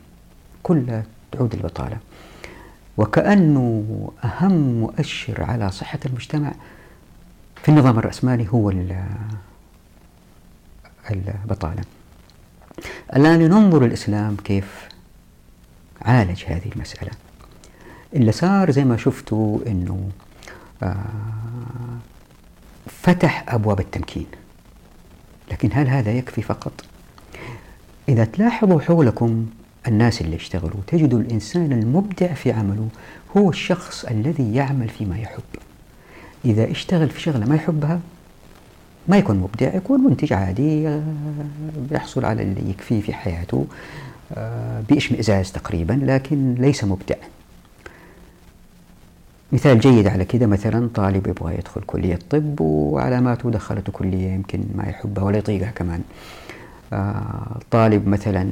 [0.63, 1.99] كلها تعود البطالة.
[2.97, 6.53] وكأنه أهم مؤشر على صحة المجتمع
[7.63, 8.73] في النظام الرأسمالي هو
[11.11, 11.83] البطالة.
[13.17, 14.86] الآن لننظر الإسلام كيف
[16.03, 17.11] عالج هذه المسألة.
[18.15, 20.09] اللي صار زي ما شفتوا أنه
[20.83, 20.97] آه،
[22.87, 24.27] فتح أبواب التمكين.
[25.51, 26.85] لكن هل هذا يكفي فقط؟
[28.09, 29.47] إذا تلاحظوا حولكم
[29.89, 32.89] الناس اللي اشتغلوا تجد الإنسان المبدع في عمله
[33.37, 35.43] هو الشخص الذي يعمل فيما يحب.
[36.45, 38.01] إذا اشتغل في شغلة ما يحبها
[39.09, 41.03] ما يكون مبدع يكون منتج عادي آه،
[41.91, 43.67] يحصل على اللي يكفيه في حياته
[44.35, 47.15] آه، بإشمئزاز تقريبا لكن ليس مبدع.
[49.53, 54.85] مثال جيد على كده مثلا طالب يبغى يدخل كلية طب وعلاماته دخلته كلية يمكن ما
[54.85, 56.01] يحبها ولا يطيقها كمان.
[56.93, 58.49] آه طالب مثلا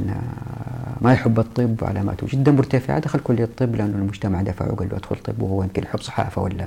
[1.00, 5.16] ما يحب الطب وعلاماته جدا مرتفعة دخل كلية الطب لأنه المجتمع دفعه وقال له أدخل
[5.16, 6.66] طب وهو يمكن يحب صحافة ولا.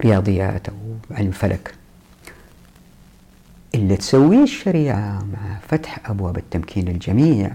[0.00, 0.74] رياضيات أو
[1.10, 1.74] علم فلك
[3.74, 7.50] اللي تسويه الشريعة مع فتح أبواب التمكين للجميع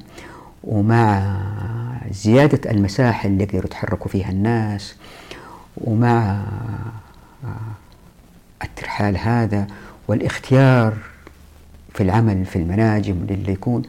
[0.64, 1.38] ومع
[2.12, 4.96] زيادة المساحة اللي يقدروا يتحركوا فيها الناس
[5.78, 6.44] ومع
[8.64, 9.68] الترحال هذا
[10.08, 10.94] والاختيار
[11.94, 13.82] في العمل في المناجم اللي يكون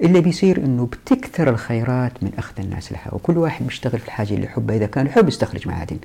[0.00, 4.46] اللي بيصير إنه بتكثر الخيرات من أخذ الناس لها وكل واحد بيشتغل في الحاجة اللي
[4.46, 4.76] يحبها.
[4.76, 5.98] إذا كان يحب يستخرج معادن.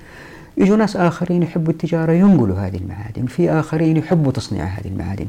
[0.57, 5.27] يجوا ناس آخرين يحبوا التجارة ينقلوا هذه المعادن في آخرين يحبوا تصنيع هذه المعادن.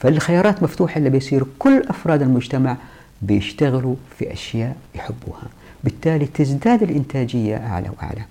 [0.00, 2.76] فالخيارات مفتوحة اللي بيصير كل أفراد المجتمع
[3.22, 5.42] بيشتغلوا في أشياء يحبوها.
[5.84, 8.24] بالتالي تزداد الإنتاجية أعلى وأعلى.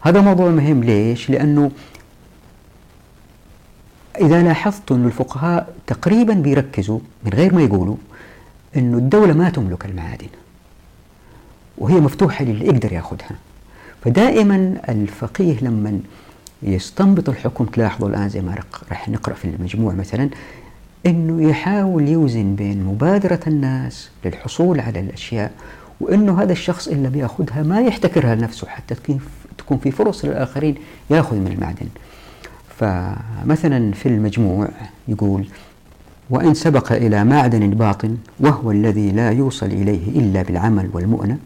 [0.00, 0.84] هذا موضوع مهم.
[0.84, 1.70] ليش؟ لأنه
[4.20, 7.96] إذا لاحظت أن الفقهاء تقريبا بيركزوا من غير ما يقولوا
[8.76, 10.28] أنه الدولة ما تملك المعادن
[11.78, 13.36] وهي مفتوحة للي يقدر ياخذها.
[14.04, 16.00] فدائما الفقيه لما
[16.62, 18.54] يستنبط الحكم تلاحظوا الآن زي ما
[18.90, 20.28] راح نقرأ في المجموع مثلا
[21.06, 25.52] أنه يحاول يوزن بين مبادرة الناس للحصول على الأشياء
[26.00, 28.94] وأنه هذا الشخص إن لم يأخذها ما يحتكرها لنفسه حتى
[29.58, 30.74] تكون في فرص للآخرين
[31.10, 31.86] يأخذ من المعدن.
[32.78, 34.68] فمثلا في المجموع
[35.08, 35.46] يقول
[36.30, 41.38] وإن سبق إلى معدن باطن وهو الذي لا يوصل إليه إلا بالعمل والمؤنة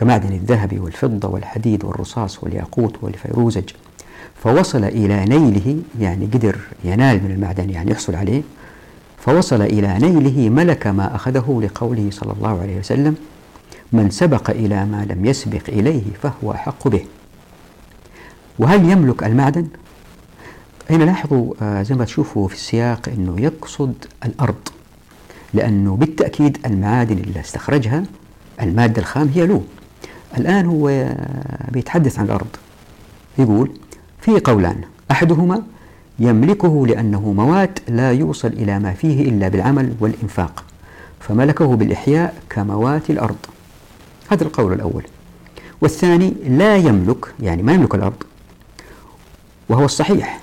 [0.00, 3.70] كمعدن الذهب والفضة والحديد والرصاص والياقوت والفيروزج
[4.42, 8.42] فوصل إلى نيله يعني قدر ينال من المعدن يعني يحصل عليه
[9.18, 13.16] فوصل إلى نيله ملك ما أخذه لقوله صلى الله عليه وسلم
[13.92, 17.04] من سبق إلى ما لم يسبق إليه فهو أحق به.
[18.58, 19.66] وهل يملك المعدن؟
[20.90, 24.68] هنا لاحظوا آه، زي ما تشوفوا في السياق أنه يقصد الأرض
[25.54, 28.04] لأنه بالتأكيد المعادن اللي استخرجها
[28.62, 29.62] المادة الخام هي له.
[30.38, 31.08] الآن هو
[31.72, 32.46] بيتحدث عن الأرض.
[33.38, 33.70] يقول
[34.20, 35.62] في قولان أحدهما
[36.18, 40.64] يملكه لأنه موات لا يوصل إلى ما فيه إلا بالعمل والإنفاق
[41.20, 43.36] فملكه بالإحياء كموات الأرض.
[44.28, 45.04] هذا القول الأول.
[45.80, 48.22] والثاني لا يملك يعني ما يملك الأرض.
[49.68, 50.40] وهو الصحيح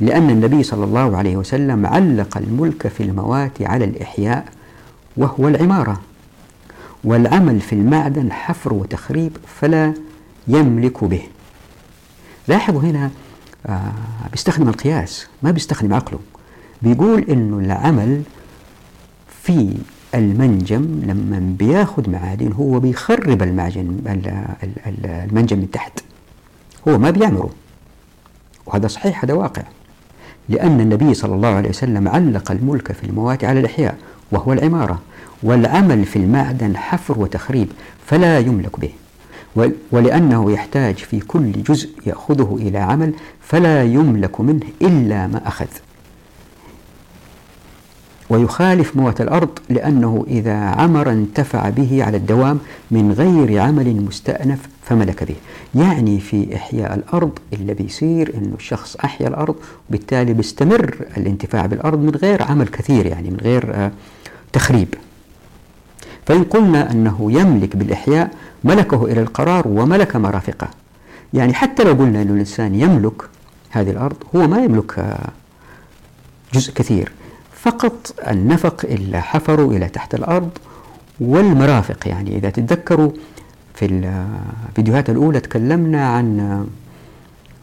[0.00, 4.44] لأن النبي صلى الله عليه وسلم علق الملك في الموات على الإحياء
[5.16, 6.00] وهو العمارة.
[7.04, 9.94] والعمل في المعدن حفر وتخريب فلا
[10.48, 11.22] يملك به.
[12.48, 13.10] لاحظوا هنا
[13.66, 13.92] آه
[14.30, 16.18] بيستخدم القياس ما بيستخدم عقله.
[16.82, 18.22] بيقول إنه العمل
[19.42, 19.74] في
[20.14, 23.98] المنجم لما بياخذ معادن هو بيخرب المعجن
[25.04, 26.00] المنجم من تحت.
[26.88, 27.50] هو ما بيعمره
[28.66, 29.62] وهذا صحيح هذا واقع.
[30.48, 33.98] لأن النبي صلى الله عليه وسلم علق الملك في الموات على الإحياء
[34.32, 35.00] وهو العمارة.
[35.42, 37.68] والعمل في المعدن حفر وتخريب
[38.06, 38.90] فلا يملك به
[39.92, 45.66] ولأنه يحتاج في كل جزء يأخذه إلى عمل فلا يملك منه إلا ما أخذ.
[48.30, 52.58] ويخالف موت الأرض لأنه إذا عمر انتفع به على الدوام
[52.90, 55.36] من غير عمل مستأنف فملك به.
[55.82, 59.54] يعني في إحياء الأرض اللي بيصير أنه الشخص أحيا الأرض
[59.88, 63.90] وبالتالي بيستمر الانتفاع بالأرض من غير عمل كثير يعني من غير آه،
[64.52, 64.94] تخريب.
[66.30, 68.30] فإن قلنا أنه يملك بالإحياء
[68.64, 70.68] ملكه إلى القرار وملك مرافقه.
[71.34, 73.22] يعني حتى لو قلنا أن الإنسان يملك
[73.70, 75.16] هذه الأرض هو ما يملك
[76.54, 77.12] جزء كثير.
[77.54, 80.50] فقط النفق اللي حفروا إلى تحت الأرض
[81.20, 83.10] والمرافق يعني إذا تتذكروا
[83.74, 83.86] في
[84.68, 86.66] الفيديوهات الأولى تكلمنا عن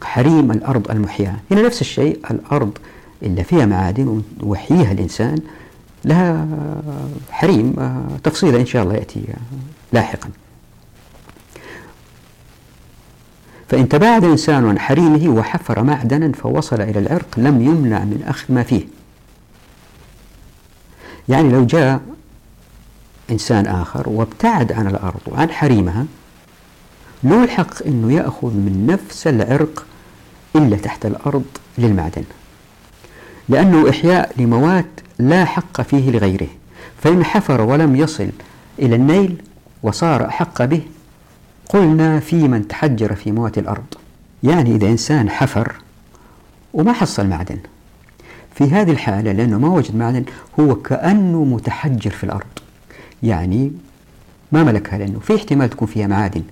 [0.02, 1.34] حريم الأرض المحياة.
[1.50, 2.78] هنا نفس الشيء الأرض
[3.22, 5.38] اللي فيها معادن ويحييها الإنسان
[6.04, 6.46] لها
[7.30, 7.76] حريم
[8.24, 9.24] تفصيله إن شاء الله يأتي
[9.92, 10.30] لاحقا.
[13.68, 18.62] فإن تباعد الإنسان عن حريمه وحفر معدنا فوصل إلى العرق لم يمنع من أخذ ما
[18.62, 18.86] فيه.
[21.28, 22.00] يعني لو جاء
[23.30, 26.06] إنسان آخر وابتعد عن الأرض وعن حريمها
[27.24, 29.86] له الحق أنه يأخذ من نفس العرق
[30.56, 31.44] إلا تحت الأرض
[31.78, 32.24] للمعدن.
[33.48, 34.86] لأنه إحياء لموات
[35.18, 36.48] لا حق فيه لغيره
[37.02, 38.28] فإن حفر ولم يصل
[38.78, 39.42] إلى النيل
[39.82, 40.82] وصار أحق به
[41.68, 43.94] قلنا في من تحجر في موت الأرض.
[44.42, 45.72] يعني إذا إنسان حفر
[46.74, 47.58] وما حصل معدن.
[48.54, 50.24] في هذه الحالة لأنه ما وجد معدن
[50.60, 52.46] هو كأنه متحجر في الأرض.
[53.22, 53.72] يعني
[54.52, 56.42] ما ملكها لأنه في احتمال تكون فيها معادن.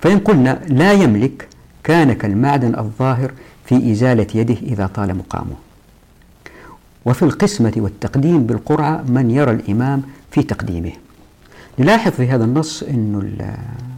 [0.00, 1.48] فإن قلنا لا يملك
[1.84, 3.32] كان كالمعدن الظاهر
[3.66, 5.71] في إزالة يده إذا طال مقامه.
[7.04, 10.92] وفي القسمة والتقديم بالقرعة من يرى الإمام في تقديمه.
[11.78, 13.32] نلاحظ في هذا النص أن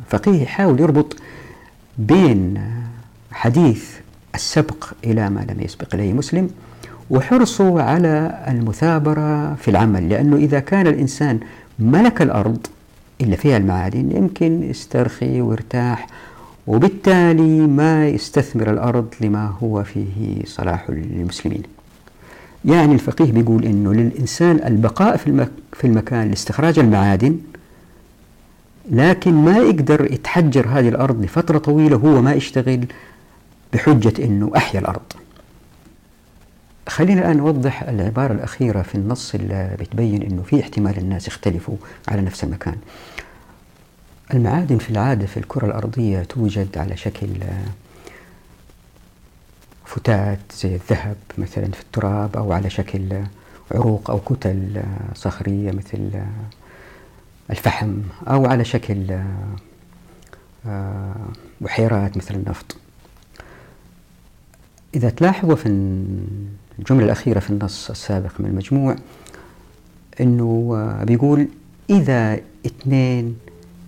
[0.07, 1.17] الفقيه يحاول يربط
[1.99, 2.61] بين
[3.33, 3.91] حديث
[4.35, 6.51] السبق إلى ما لم يسبق إليه مسلم
[7.11, 11.41] وحرصه على المثابرة في العمل لأنه إذا كان الإنسان
[11.79, 12.67] ملك الأرض
[13.21, 16.07] اللي فيها المعادن يمكن يسترخي ويرتاح
[16.67, 21.63] وبالتالي ما يستثمر الأرض لما هو فيه صلاح للمسلمين.
[22.65, 27.39] يعني الفقيه بيقول أنه للإنسان البقاء في, المك في المكان لاستخراج المعادن
[28.91, 32.87] لكن ما يقدر يتحجر هذه الأرض لفترة طويلة هو ما يشتغل
[33.73, 35.03] بحجة أنه أحيا الأرض.
[36.89, 41.77] خلينا الآن نوضح العبارة الأخيرة في النص اللي بتبين أنه في احتمال الناس يختلفوا
[42.09, 42.77] على نفس المكان.
[44.35, 47.27] المعادن في العادة في الكرة الأرضية توجد على شكل
[49.85, 53.23] فتات زي الذهب مثلا في التراب أو على شكل
[53.73, 54.83] عروق أو كتل
[55.15, 56.11] صخرية مثل
[57.51, 59.19] الفحم أو على شكل
[61.61, 62.77] بحيرات مثل النفط
[64.95, 65.67] إذا تلاحظوا في
[66.79, 68.97] الجملة الأخيرة في النص السابق من المجموع
[70.21, 71.49] أنه بيقول
[71.91, 73.39] إذا اثنين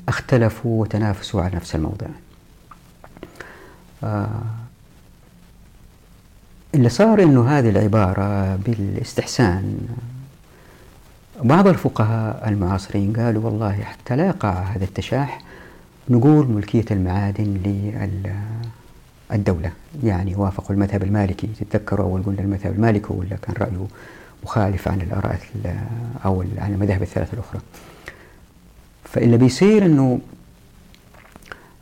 [0.08, 2.06] اختلفوا وتنافسوا على نفس الموضع
[4.04, 4.42] آه
[6.76, 9.78] اللي صار إنه هذه العبارة بالاستحسان.
[11.44, 15.40] بعض الفقهاء المعاصرين قالوا والله حتى لا يقع هذا التشاح
[16.08, 17.80] نقول ملكية المعادن
[19.30, 19.72] للدولة.
[20.04, 23.86] يعني وافقوا المذهب المالكي تتذكروا أول قلنا المذهب المالكي ولا كان رأيه
[24.44, 25.38] مخالف عن الآراء
[26.24, 27.60] أو عن المذاهب الثلاثة الأخرى.
[29.04, 30.20] فاللي بيصير أنه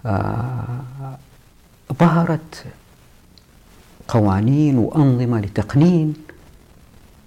[0.07, 0.53] آه
[1.93, 2.65] ظهرت
[4.09, 6.14] قوانين وأنظمة لتقنين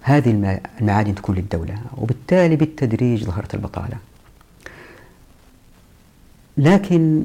[0.02, 3.96] هذه المعادن تكون للدولة وبالتالي بالتدريج ظهرت البطالة
[6.56, 7.24] لكن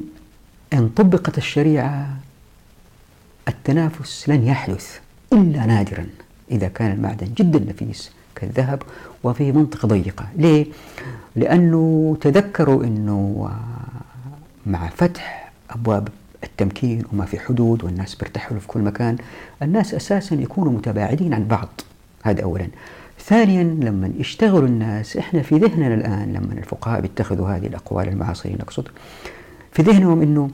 [0.72, 2.16] إن طبقت الشريعة
[3.48, 4.98] التنافس لن يحدث
[5.32, 6.06] إلا نادرا
[6.50, 8.82] إذا كان المعدن جدا نفيس كالذهب
[9.24, 10.66] وفي منطقة ضيقة ليه؟
[11.36, 13.50] لأنه تذكروا أنه
[14.66, 16.08] مع فتح أبواب
[16.44, 19.16] التمكين وما في حدود والناس بيرتحلوا في كل مكان
[19.62, 21.68] الناس أساسا يكونوا متباعدين عن بعض.
[22.22, 22.68] هذا أولا.
[23.20, 28.88] ثانيا لما يشتغلوا الناس إحنا في ذهننا الآن لما الفقهاء بيتخذوا هذه الأقوال المعاصرين أقصد
[29.72, 30.50] في ذهنهم أنه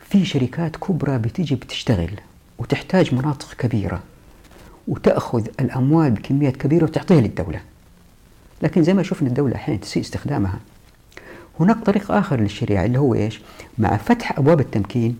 [0.00, 2.10] في شركات كبرى بتيجي بتشتغل
[2.58, 4.02] وتحتاج مناطق كبيرة
[4.88, 7.60] وتأخذ الأموال بكميات كبيرة وتعطيها للدولة.
[8.62, 10.58] لكن زي ما شفنا الدولة أحيانا تسيء استخدامها.
[11.60, 13.40] هناك طريق آخر للشريعة اللي هو إيش؟
[13.78, 15.16] مع فتح أبواب التمكين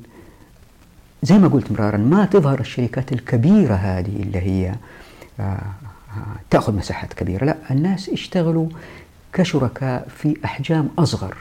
[1.23, 4.75] زي ما قلت مرارا ما تظهر الشركات الكبيرة هذه اللي هي
[5.41, 5.63] آه، آه،
[6.51, 8.69] تأخذ مساحات كبيرة لا الناس يشتغلوا
[9.33, 11.37] كشركاء في أحجام أصغر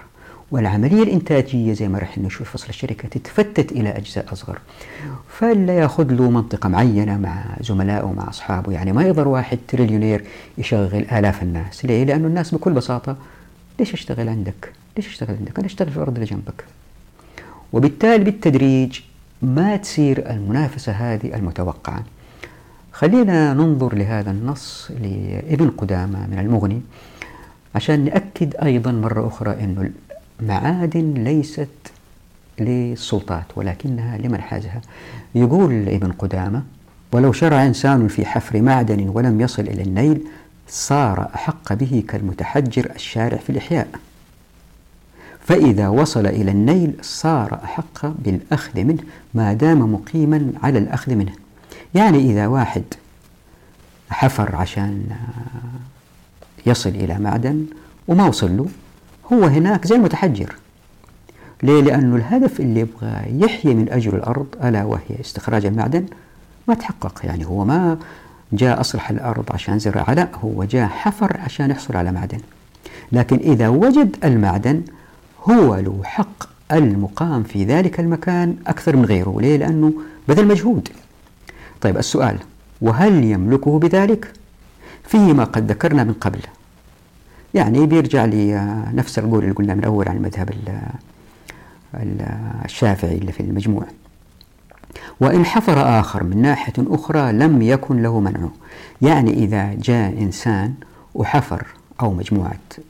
[0.51, 4.59] والعملية الإنتاجية زي ما رح نشوف فصل الشركة تتفتت إلى أجزاء أصغر
[5.29, 10.25] فلا يأخذ له منطقة معينة مع زملائه ومع أصحابه يعني ما يقدر واحد تريليونير
[10.57, 13.15] يشغل آلاف الناس ليه؟ لأنه الناس بكل بساطة
[13.79, 16.65] ليش أشتغل عندك؟ ليش أشتغل عندك؟ أنا أشتغل في الأرض اللي جنبك
[17.73, 18.99] وبالتالي بالتدريج
[19.41, 22.03] ما تصير المنافسة هذه المتوقعة.
[22.91, 26.81] خلينا ننظر لهذا النص لابن قدامة من المغني
[27.75, 29.91] عشان نأكد أيضا مرة أخرى أن
[30.41, 31.69] المعادن ليست
[32.59, 34.81] للسلطات ولكنها لمن حازها
[35.35, 36.63] يقول ابن قدامة
[37.11, 40.21] ولو شرع إنسان في حفر معدن ولم يصل إلى النيل
[40.67, 43.87] صار أحق به كالمتحجر الشارع في الإحياء.
[45.47, 51.31] فإذا وصل إلى النيل صار أحق بالأخذ منه ما دام مقيما على الأخذ منه.
[51.95, 52.83] يعني إذا واحد
[54.09, 55.03] حفر عشان
[56.65, 57.65] يصل إلى معدن
[58.07, 58.65] وما وصل له
[59.33, 60.55] هو هناك زي المتحجر.
[61.63, 66.05] ليه؟ لأنه الهدف اللي يبغى يحيي من أجل الأرض ألا وهي استخراج المعدن؟
[66.67, 67.21] ما تحقق.
[67.23, 67.97] يعني هو ما
[68.53, 72.39] جاء أصلح الأرض عشان زراعة لا هو جاء حفر عشان يحصل على معدن.
[73.11, 74.81] لكن إذا وجد المعدن
[75.49, 79.37] هو له حق المقام في ذلك المكان أكثر من غيره.
[79.41, 79.93] ليه؟ لأنه
[80.27, 80.89] بذل مجهود.
[81.81, 82.37] طيب السؤال
[82.81, 84.33] وهل يملكه بذلك؟
[85.03, 86.39] فيه ما قد ذكرنا من قبل.
[87.53, 90.53] يعني بيرجع لنفس القول اللي قلنا من أول عن المذهب
[92.65, 93.83] الشافعي اللي في المجموع.
[95.19, 98.51] وإن حفر آخر من ناحية أخرى لم يكن له منعه
[99.01, 100.73] يعني إذا جاء إنسان
[101.15, 101.67] وحفر
[102.01, 102.81] أو مجموعة آه،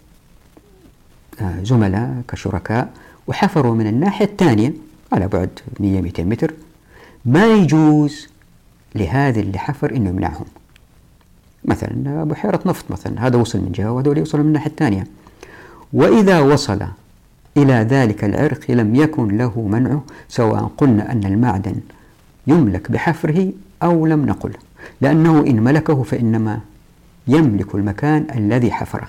[1.64, 2.90] زملاء كشركاء
[3.28, 4.74] وحفروا من الناحية الثانية
[5.14, 6.54] على بعد 100-200 متر.
[7.26, 8.28] ما يجوز
[8.96, 10.46] لهذا اللي حفر إنه يمنعهم.
[11.66, 15.08] مثلا بحيرة نفط مثلا هذا وصل من جهة وهذول يوصلوا من الناحية الثانية.
[15.94, 16.80] وإذا وصل
[17.58, 21.76] إلى ذلك العرق لم يكن له منعه سواء قلنا أن المعدن
[22.48, 23.52] يملك بحفره
[23.84, 24.54] أو لم نقل.
[25.02, 26.60] لأنه إن ملكه فإنما
[27.28, 29.08] يملك المكان الذي حفره.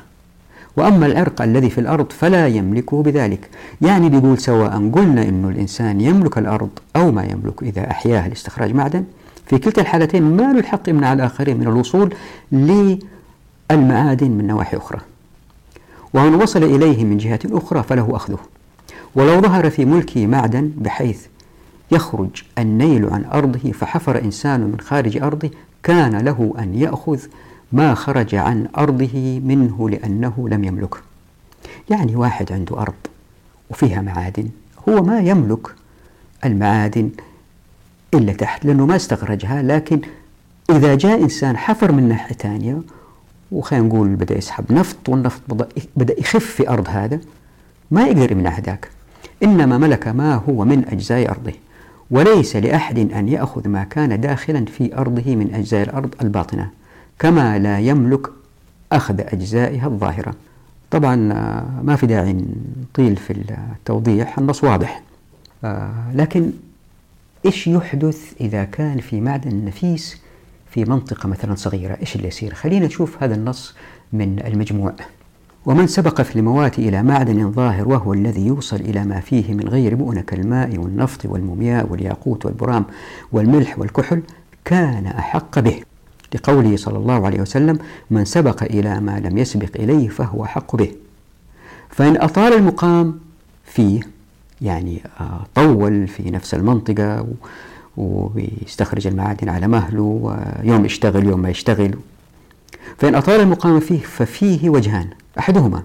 [0.78, 3.48] وأما العرق الذي في الأرض فلا يملكه بذلك.
[3.80, 9.04] يعني بيقول سواء قلنا أن الإنسان يملك الأرض أو ما يملك إذا أحياه لاستخراج معدن
[9.46, 12.14] في كلتا الحالتين ما له الحق يمنع الآخرين من الوصول
[12.52, 15.00] للمعادن من نواحي أخرى.
[16.14, 18.38] ومن وصل إليه من جهة أخرى فله أخذه.
[19.14, 21.26] ولو ظهر في ملكه معدن بحيث
[21.92, 25.50] يخرج النيل عن أرضه فحفر إنسان من خارج أرضه
[25.82, 27.18] كان له أن يأخذ
[27.72, 30.94] ما خرج عن أرضه منه لأنه لم يملك.
[31.90, 32.94] يعني واحد عنده أرض
[33.70, 34.48] وفيها معادن
[34.88, 35.74] هو ما يملك
[36.44, 37.10] المعادن
[38.14, 40.00] إلا تحت لأنه ما استخرجها لكن
[40.70, 42.80] إذا جاء إنسان حفر من ناحية ثانية
[43.52, 45.40] وخلينا نقول بدأ يسحب نفط والنفط
[45.96, 47.20] بدأ يخف في أرض هذا
[47.90, 48.90] ما يقدر يمنع هذاك
[49.42, 51.52] إنما ملك ما هو من أجزاء أرضه
[52.10, 56.70] وليس لأحد أن يأخذ ما كان داخلا في أرضه من أجزاء الأرض الباطنة.
[57.18, 58.30] كما لا يملك
[58.92, 60.34] أخذ أجزائها الظاهرة.
[60.90, 62.44] طبعا آه، ما في داعي
[62.82, 65.02] نطيل في التوضيح النص واضح.
[65.64, 66.50] آه، لكن
[67.46, 70.22] إيش يحدث إذا كان في معدن نفيس
[70.70, 73.74] في منطقة مثلا صغيرة؟ إيش اللي يصير؟ خلينا نشوف هذا النص
[74.12, 74.94] من المجموع.
[75.66, 79.96] ومن سبق في الموات إلى معدن ظاهر وهو الذي يوصل إلى ما فيه من غير
[79.96, 82.84] مؤنة كالماء والنفط والمومياء والياقوت والبرام
[83.32, 84.22] والملح والكحل
[84.64, 85.82] كان أحق به.
[86.34, 87.78] لقوله صلى الله عليه وسلم
[88.10, 90.92] من سبق إلى ما لم يسبق إليه فهو أحق به.
[91.90, 93.18] فإن أطال المقام
[93.64, 94.00] فيه
[94.60, 97.26] يعني آه، طول في نفس المنطقة
[97.96, 101.94] ويستخرج المعادن على مهله ويوم يشتغل يوم ما يشتغل.
[102.98, 105.08] فإن أطال المقام فيه ففيه وجهان
[105.38, 105.82] أحدهما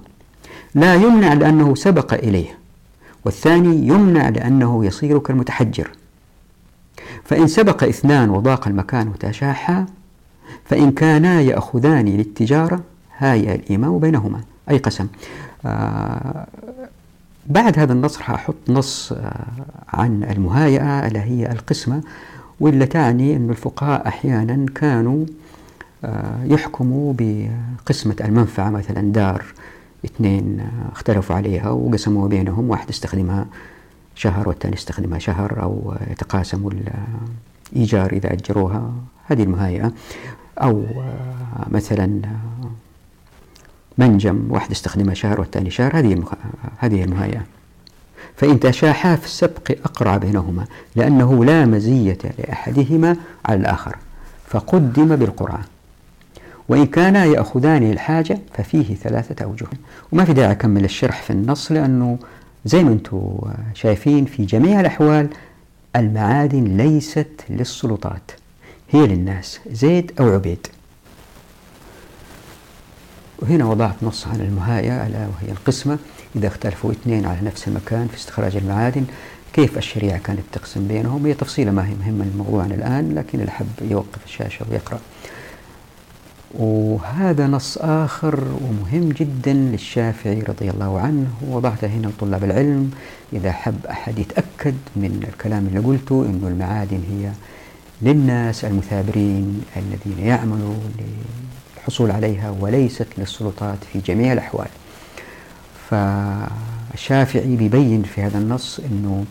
[0.76, 2.58] لا يمنع لأنه سبق إليه
[3.26, 5.90] والثاني يمنع لأنه يصير كالمتحجر.
[7.24, 9.86] فإن سبق إثنان وضاق المكان وتشاحا
[10.66, 12.80] فإن كانا يأخذان للتجارة
[13.18, 14.42] هاي الإمام بينهما.
[14.70, 15.08] أي قسم؟
[15.66, 16.48] آه
[17.48, 19.46] بعد هذا النص راح أحط نص آه
[19.94, 22.02] عن المهايئة اللي هي القسمة
[22.60, 25.26] واللي تعني أن الفقهاء أحيانا كانوا
[26.06, 29.46] آه يحكموا بقسمة المنفعة مثلا دار
[30.06, 33.46] اثنين آه، اختلفوا عليها وقسموا بينهم واحد استخدمها
[34.16, 36.72] شهر والثاني استخدمها شهر أو يتقاسموا
[37.74, 38.92] الإيجار إذا أجروها.
[39.26, 39.92] هذه المهايئة.
[40.58, 42.70] أو آه، مثلا آه،
[43.98, 46.24] منجم واحد استخدمها شهر والثاني شهر هذه
[46.78, 47.42] هذه المهايئة.
[48.36, 50.66] فإن تشاحا في السبق أقرع بينهما
[50.96, 53.96] لأنه لا مزية لأحدهما على الآخر
[54.48, 55.62] فقدم بالقرعة.
[56.70, 59.68] وإن كانا يأخذان الحاجة ففيه ثلاثة أوجه.
[60.12, 62.18] وما في داعي أكمل الشرح في النص لأنه
[62.66, 63.38] زي ما أنتم
[63.74, 65.30] شايفين في جميع الأحوال
[65.96, 68.32] المعادن ليست للسلطات.
[68.94, 69.60] هي للناس.
[69.72, 70.68] زيد أو عبيد.
[73.40, 75.98] وهنا وضعت نص عن المهاية ألا وهي القسمة.
[76.36, 79.06] إذا اختلفوا اثنين على نفس المكان في استخراج المعادن
[79.54, 83.68] كيف الشريعة كانت تقسم بينهم؟ هي تفصيلة ما هي مهمة للموضوع الآن لكن اللي حب
[83.82, 85.00] يوقف الشاشة ويقرأ.
[86.54, 91.28] وهذا نص آخر ومهم جدا للشافعي رضي الله عنه.
[91.50, 92.92] وضعته هنا لطلاب العلم.
[93.34, 97.32] إذا حب أحد يتأكد من الكلام اللي قلته أنه المعادن هي
[98.02, 100.76] للناس المثابرين الذين يعملوا
[101.78, 104.68] للحصول عليها وليست للسلطات في جميع الأحوال.
[105.90, 109.26] فالشافعي بيبين في هذا النص أنه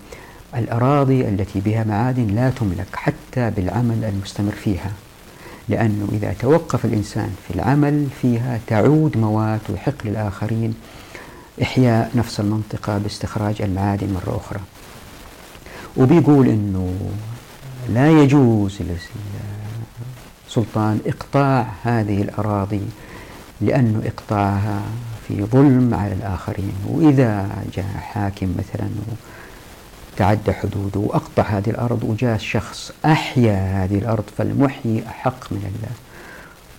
[0.57, 4.93] الأراضي التي بها معادن لا تملك حتى بالعمل المستمر فيها
[5.69, 10.75] لأنه إذا توقف الإنسان في العمل فيها تعود موات ويحق للآخرين
[11.63, 14.61] إحياء نفس المنطقة باستخراج المعادن مرة أخرى.
[15.97, 16.95] وبيقول أنه
[17.89, 18.79] لا يجوز
[20.47, 22.83] للسلطان إقطاع هذه الأراضي
[23.61, 24.83] لأنه إقطاعها
[25.29, 26.73] في ظلم على الآخرين.
[26.89, 28.89] وإذا جاء حاكم مثلا
[30.17, 35.73] تعدى حدوده وأقطع هذه الأرض وجاء شخص أحيا هذه الأرض فالمحيي أحق من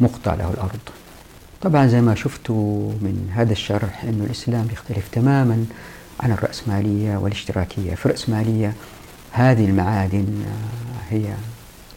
[0.01, 0.79] المقطع له الأرض.
[1.61, 5.65] طبعا زي ما شفتوا من هذا الشرح أن الإسلام يختلف تماما
[6.19, 7.95] عن الرأسمالية والاشتراكية.
[7.95, 8.73] في الرأسمالية
[9.31, 10.43] هذه المعادن
[11.09, 11.33] هي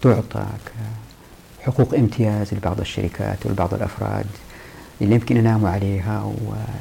[0.03, 0.47] تعطى
[1.61, 4.27] حقوق امتياز لبعض الشركات ولبعض الأفراد
[5.01, 6.33] اللي يمكن يناموا عليها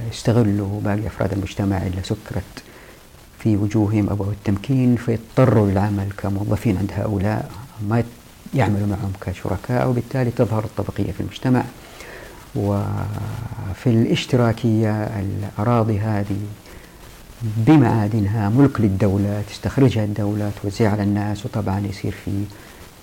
[0.08, 2.64] ويستغلوا باقي أفراد المجتمع اللي سكرت
[3.40, 7.52] في وجوههم أبواب التمكين فيضطروا للعمل كموظفين عند هؤلاء.
[7.90, 8.04] ما
[8.54, 11.64] يعملوا معهم كشركاء وبالتالي تظهر الطبقية في المجتمع.
[12.56, 16.38] وفي الاشتراكية الأراضي هذه
[17.58, 22.44] بمعادنها ملك للدولة تستخرجها الدولة توزعها على الناس وطبعا يصير في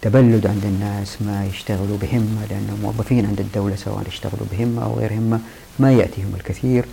[0.03, 5.13] تبلد عند الناس ما يشتغلوا بهمة لأن موظفين عند الدولة سواء اشتغلوا بهمة أو غير
[5.13, 5.41] همة
[5.79, 6.85] ما يأتيهم الكثير.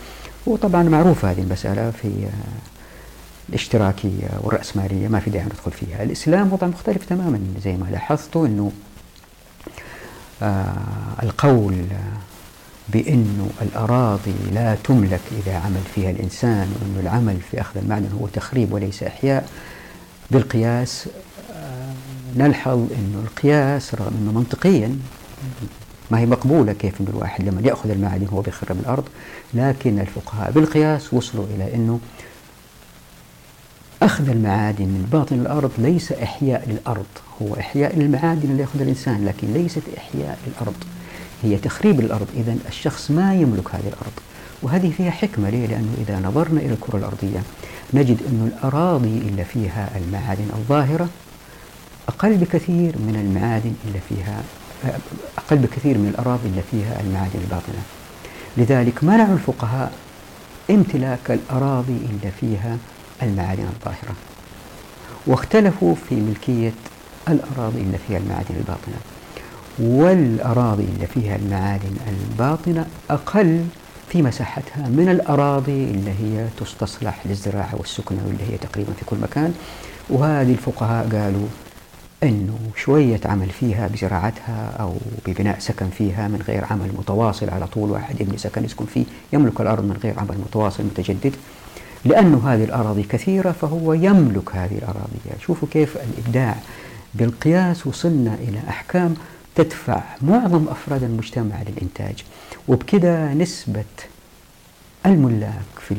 [0.46, 2.28] وطبعا معروفة هذه المسألة في
[3.50, 6.04] الاشتراكية والرأسمالية ما في داعي ندخل فيها.
[6.04, 8.72] الإسلام وضع مختلف تماما زي ما لاحظتوا أنه
[10.42, 10.74] آه
[11.24, 11.86] القول
[12.94, 18.74] بأنه الأراضي لا تملك إذا عمل فيها الإنسان وأنه العمل في أخذ المعدن هو تخريب
[18.74, 19.50] وليس إحياء.
[20.32, 21.08] بالقياس
[21.54, 21.94] آه
[22.38, 25.00] نلحظ أنه القياس رغم أنه منطقيا
[26.12, 29.04] ما هي مقبولة كيف أنه الواحد لما يأخذ المعادن هو بيخرب الأرض
[29.54, 32.00] لكن الفقهاء بالقياس وصلوا إلى أنه
[34.02, 37.06] أخذ المعادن من باطن الأرض ليس إحياء للأرض
[37.42, 40.76] هو إحياء للمعادن اللي يأخذها الإنسان لكن ليست إحياء للأرض.
[41.44, 42.28] هي تخريب الأرض.
[42.36, 44.14] إذا الشخص ما يملك هذه الأرض.
[44.62, 45.50] وهذه فيها حكمة.
[45.50, 47.44] ليه؟ لأنه إذا نظرنا إلى الكرة الأرضية
[47.94, 51.10] نجد أن الأراضي اللي فيها المعادن الظاهرة
[52.08, 54.44] أقل بكثير من المعادن اللي فيها
[55.38, 57.84] أقل بكثير من الأراضي اللي فيها المعادن الباطنة.
[58.58, 59.92] لذلك منعوا الفقهاء
[60.70, 62.78] امتلاك الأراضي اللي فيها
[63.24, 64.16] المعادن الظاهرة.
[65.28, 66.74] واختلفوا في ملكية
[67.28, 68.98] الأراضي اللي فيها المعادن الباطنة.
[69.80, 73.66] والأراضي اللي فيها المعادن الباطنة أقل
[74.10, 79.54] في مساحتها من الأراضي اللي هي تستصلح للزراعة والسكنة واللي هي تقريبا في كل مكان.
[80.10, 81.48] وهذه الفقهاء قالوا
[82.24, 84.94] أنه شوية عمل فيها بزراعتها أو
[85.28, 87.92] ببناء سكن فيها من غير عمل متواصل على طول.
[87.92, 91.36] واحد يبني سكن يسكن فيه يملك الأرض من غير عمل متواصل متجدد.
[92.06, 95.42] لأن هذه الأراضي كثيرة فهو يملك هذه الأراضي.
[95.42, 96.56] شوفوا كيف الإبداع
[97.16, 99.16] بالقياس وصلنا إلى أحكام
[99.64, 102.24] تدفع معظم أفراد المجتمع للإنتاج
[102.68, 103.84] وبكذا نسبة
[105.06, 105.96] الملاك في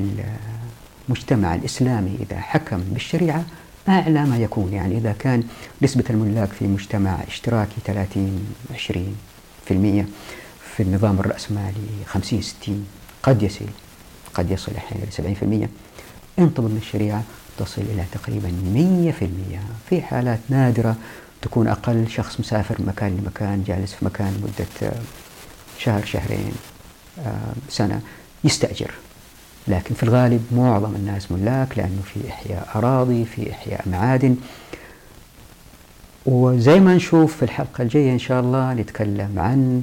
[1.09, 3.45] المجتمع الإسلامي إذا حكم بالشريعة
[3.89, 5.45] أعلى ما يكون يعني إذا كان
[5.83, 9.17] نسبة الملاك في مجتمع اشتراكي 30 20
[9.65, 10.07] في المية
[10.77, 12.87] في النظام الرأسمالي 50 60
[13.23, 13.67] قد يصل
[14.35, 15.37] قد يصل أحيانا إلى
[15.67, 15.69] 70%
[16.39, 17.23] إن طبقنا الشريعة
[17.59, 18.49] تصل إلى تقريبا
[19.89, 20.97] 100% في حالات نادرة
[21.43, 24.93] تكون أقل شخص مسافر من مكان لمكان جالس في مكان مدة
[25.79, 26.53] شهر شهرين
[27.69, 28.01] سنة
[28.45, 28.91] يستأجر.
[29.69, 34.37] لكن في الغالب معظم الناس ملاك لأنه في إحياء أراضي في إحياء معادن.
[36.27, 39.83] وزي ما نشوف في الحلقة الجاية إن شاء الله نتكلم عن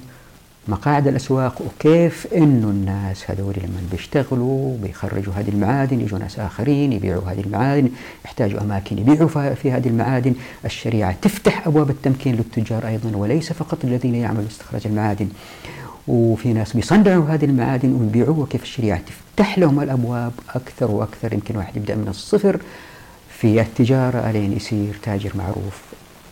[0.70, 7.22] مقاعد الأسواق وكيف إنه الناس هذول لما بيشتغلوا بيخرجوا هذه المعادن يجوا ناس آخرين يبيعوا
[7.32, 7.90] هذه المعادن
[8.26, 10.34] يحتاجوا أماكن يبيعوا في هذه المعادن.
[10.66, 15.28] الشريعة تفتح أبواب التمكين للتجار أيضا وليس فقط الذين يعملوا استخراج المعادن.
[16.08, 18.48] وفي ناس بيصنعوا هذه المعادن ويبيعوها.
[18.48, 22.60] كيف الشريعة تفتح لهم الأبواب أكثر وأكثر؟ يمكن واحد يبدأ من الصفر.
[23.30, 25.82] في التجارة ألين يصير تاجر معروف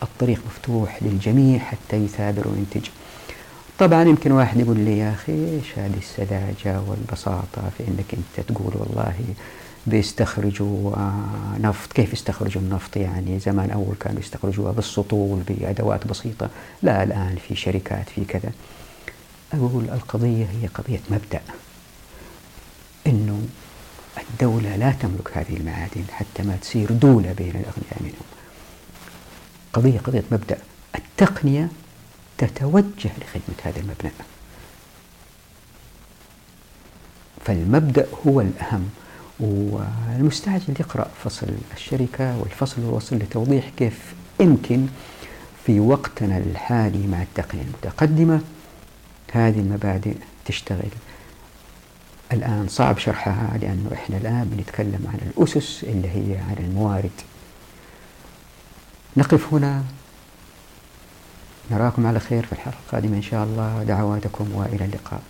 [0.02, 2.90] الطريق مفتوح للجميع حتى يثابر وينتج.
[3.78, 8.72] طبعا يمكن واحد يقول لي يا أخي إيش هذه السذاجة والبساطة في أنك أنت تقول
[8.74, 9.14] والله
[9.86, 10.96] بيستخرجوا
[11.58, 16.50] نفط كيف يستخرجوا النفط يعني؟ زمان أول كانوا يستخرجوها بالسطول بأدوات بسيطة
[16.82, 18.50] لا الآن في شركات في كذا.
[19.52, 21.40] أقول القضية هي قضية مبدأ
[23.06, 23.42] أنه
[24.30, 28.26] الدولة لا تملك هذه المعادن حتى ما تصير دولة بين الأغنياء منهم.
[29.72, 30.58] قضية قضية مبدأ.
[30.94, 31.68] التقنية
[32.38, 34.12] تتوجه لخدمة هذا المبنى.
[37.44, 38.90] فالمبدأ هو الأهم
[39.40, 44.86] والمستعجل يقرأ فصل الشركة والفصل الوصل لتوضيح كيف يمكن
[45.66, 48.40] في وقتنا الحالي مع التقنية المتقدمة.
[49.32, 50.14] هذه المبادئ
[50.44, 50.88] تشتغل.
[52.32, 57.10] الآن صعب شرحها لأنه إحنا الآن بنتكلم عن الأسس اللي هي عن الموارد.
[59.16, 59.84] نقف هنا.
[61.70, 63.82] نراكم على خير في الحلقة القادمة إن شاء الله.
[63.82, 65.20] دعواتكم وإلى اللقاء.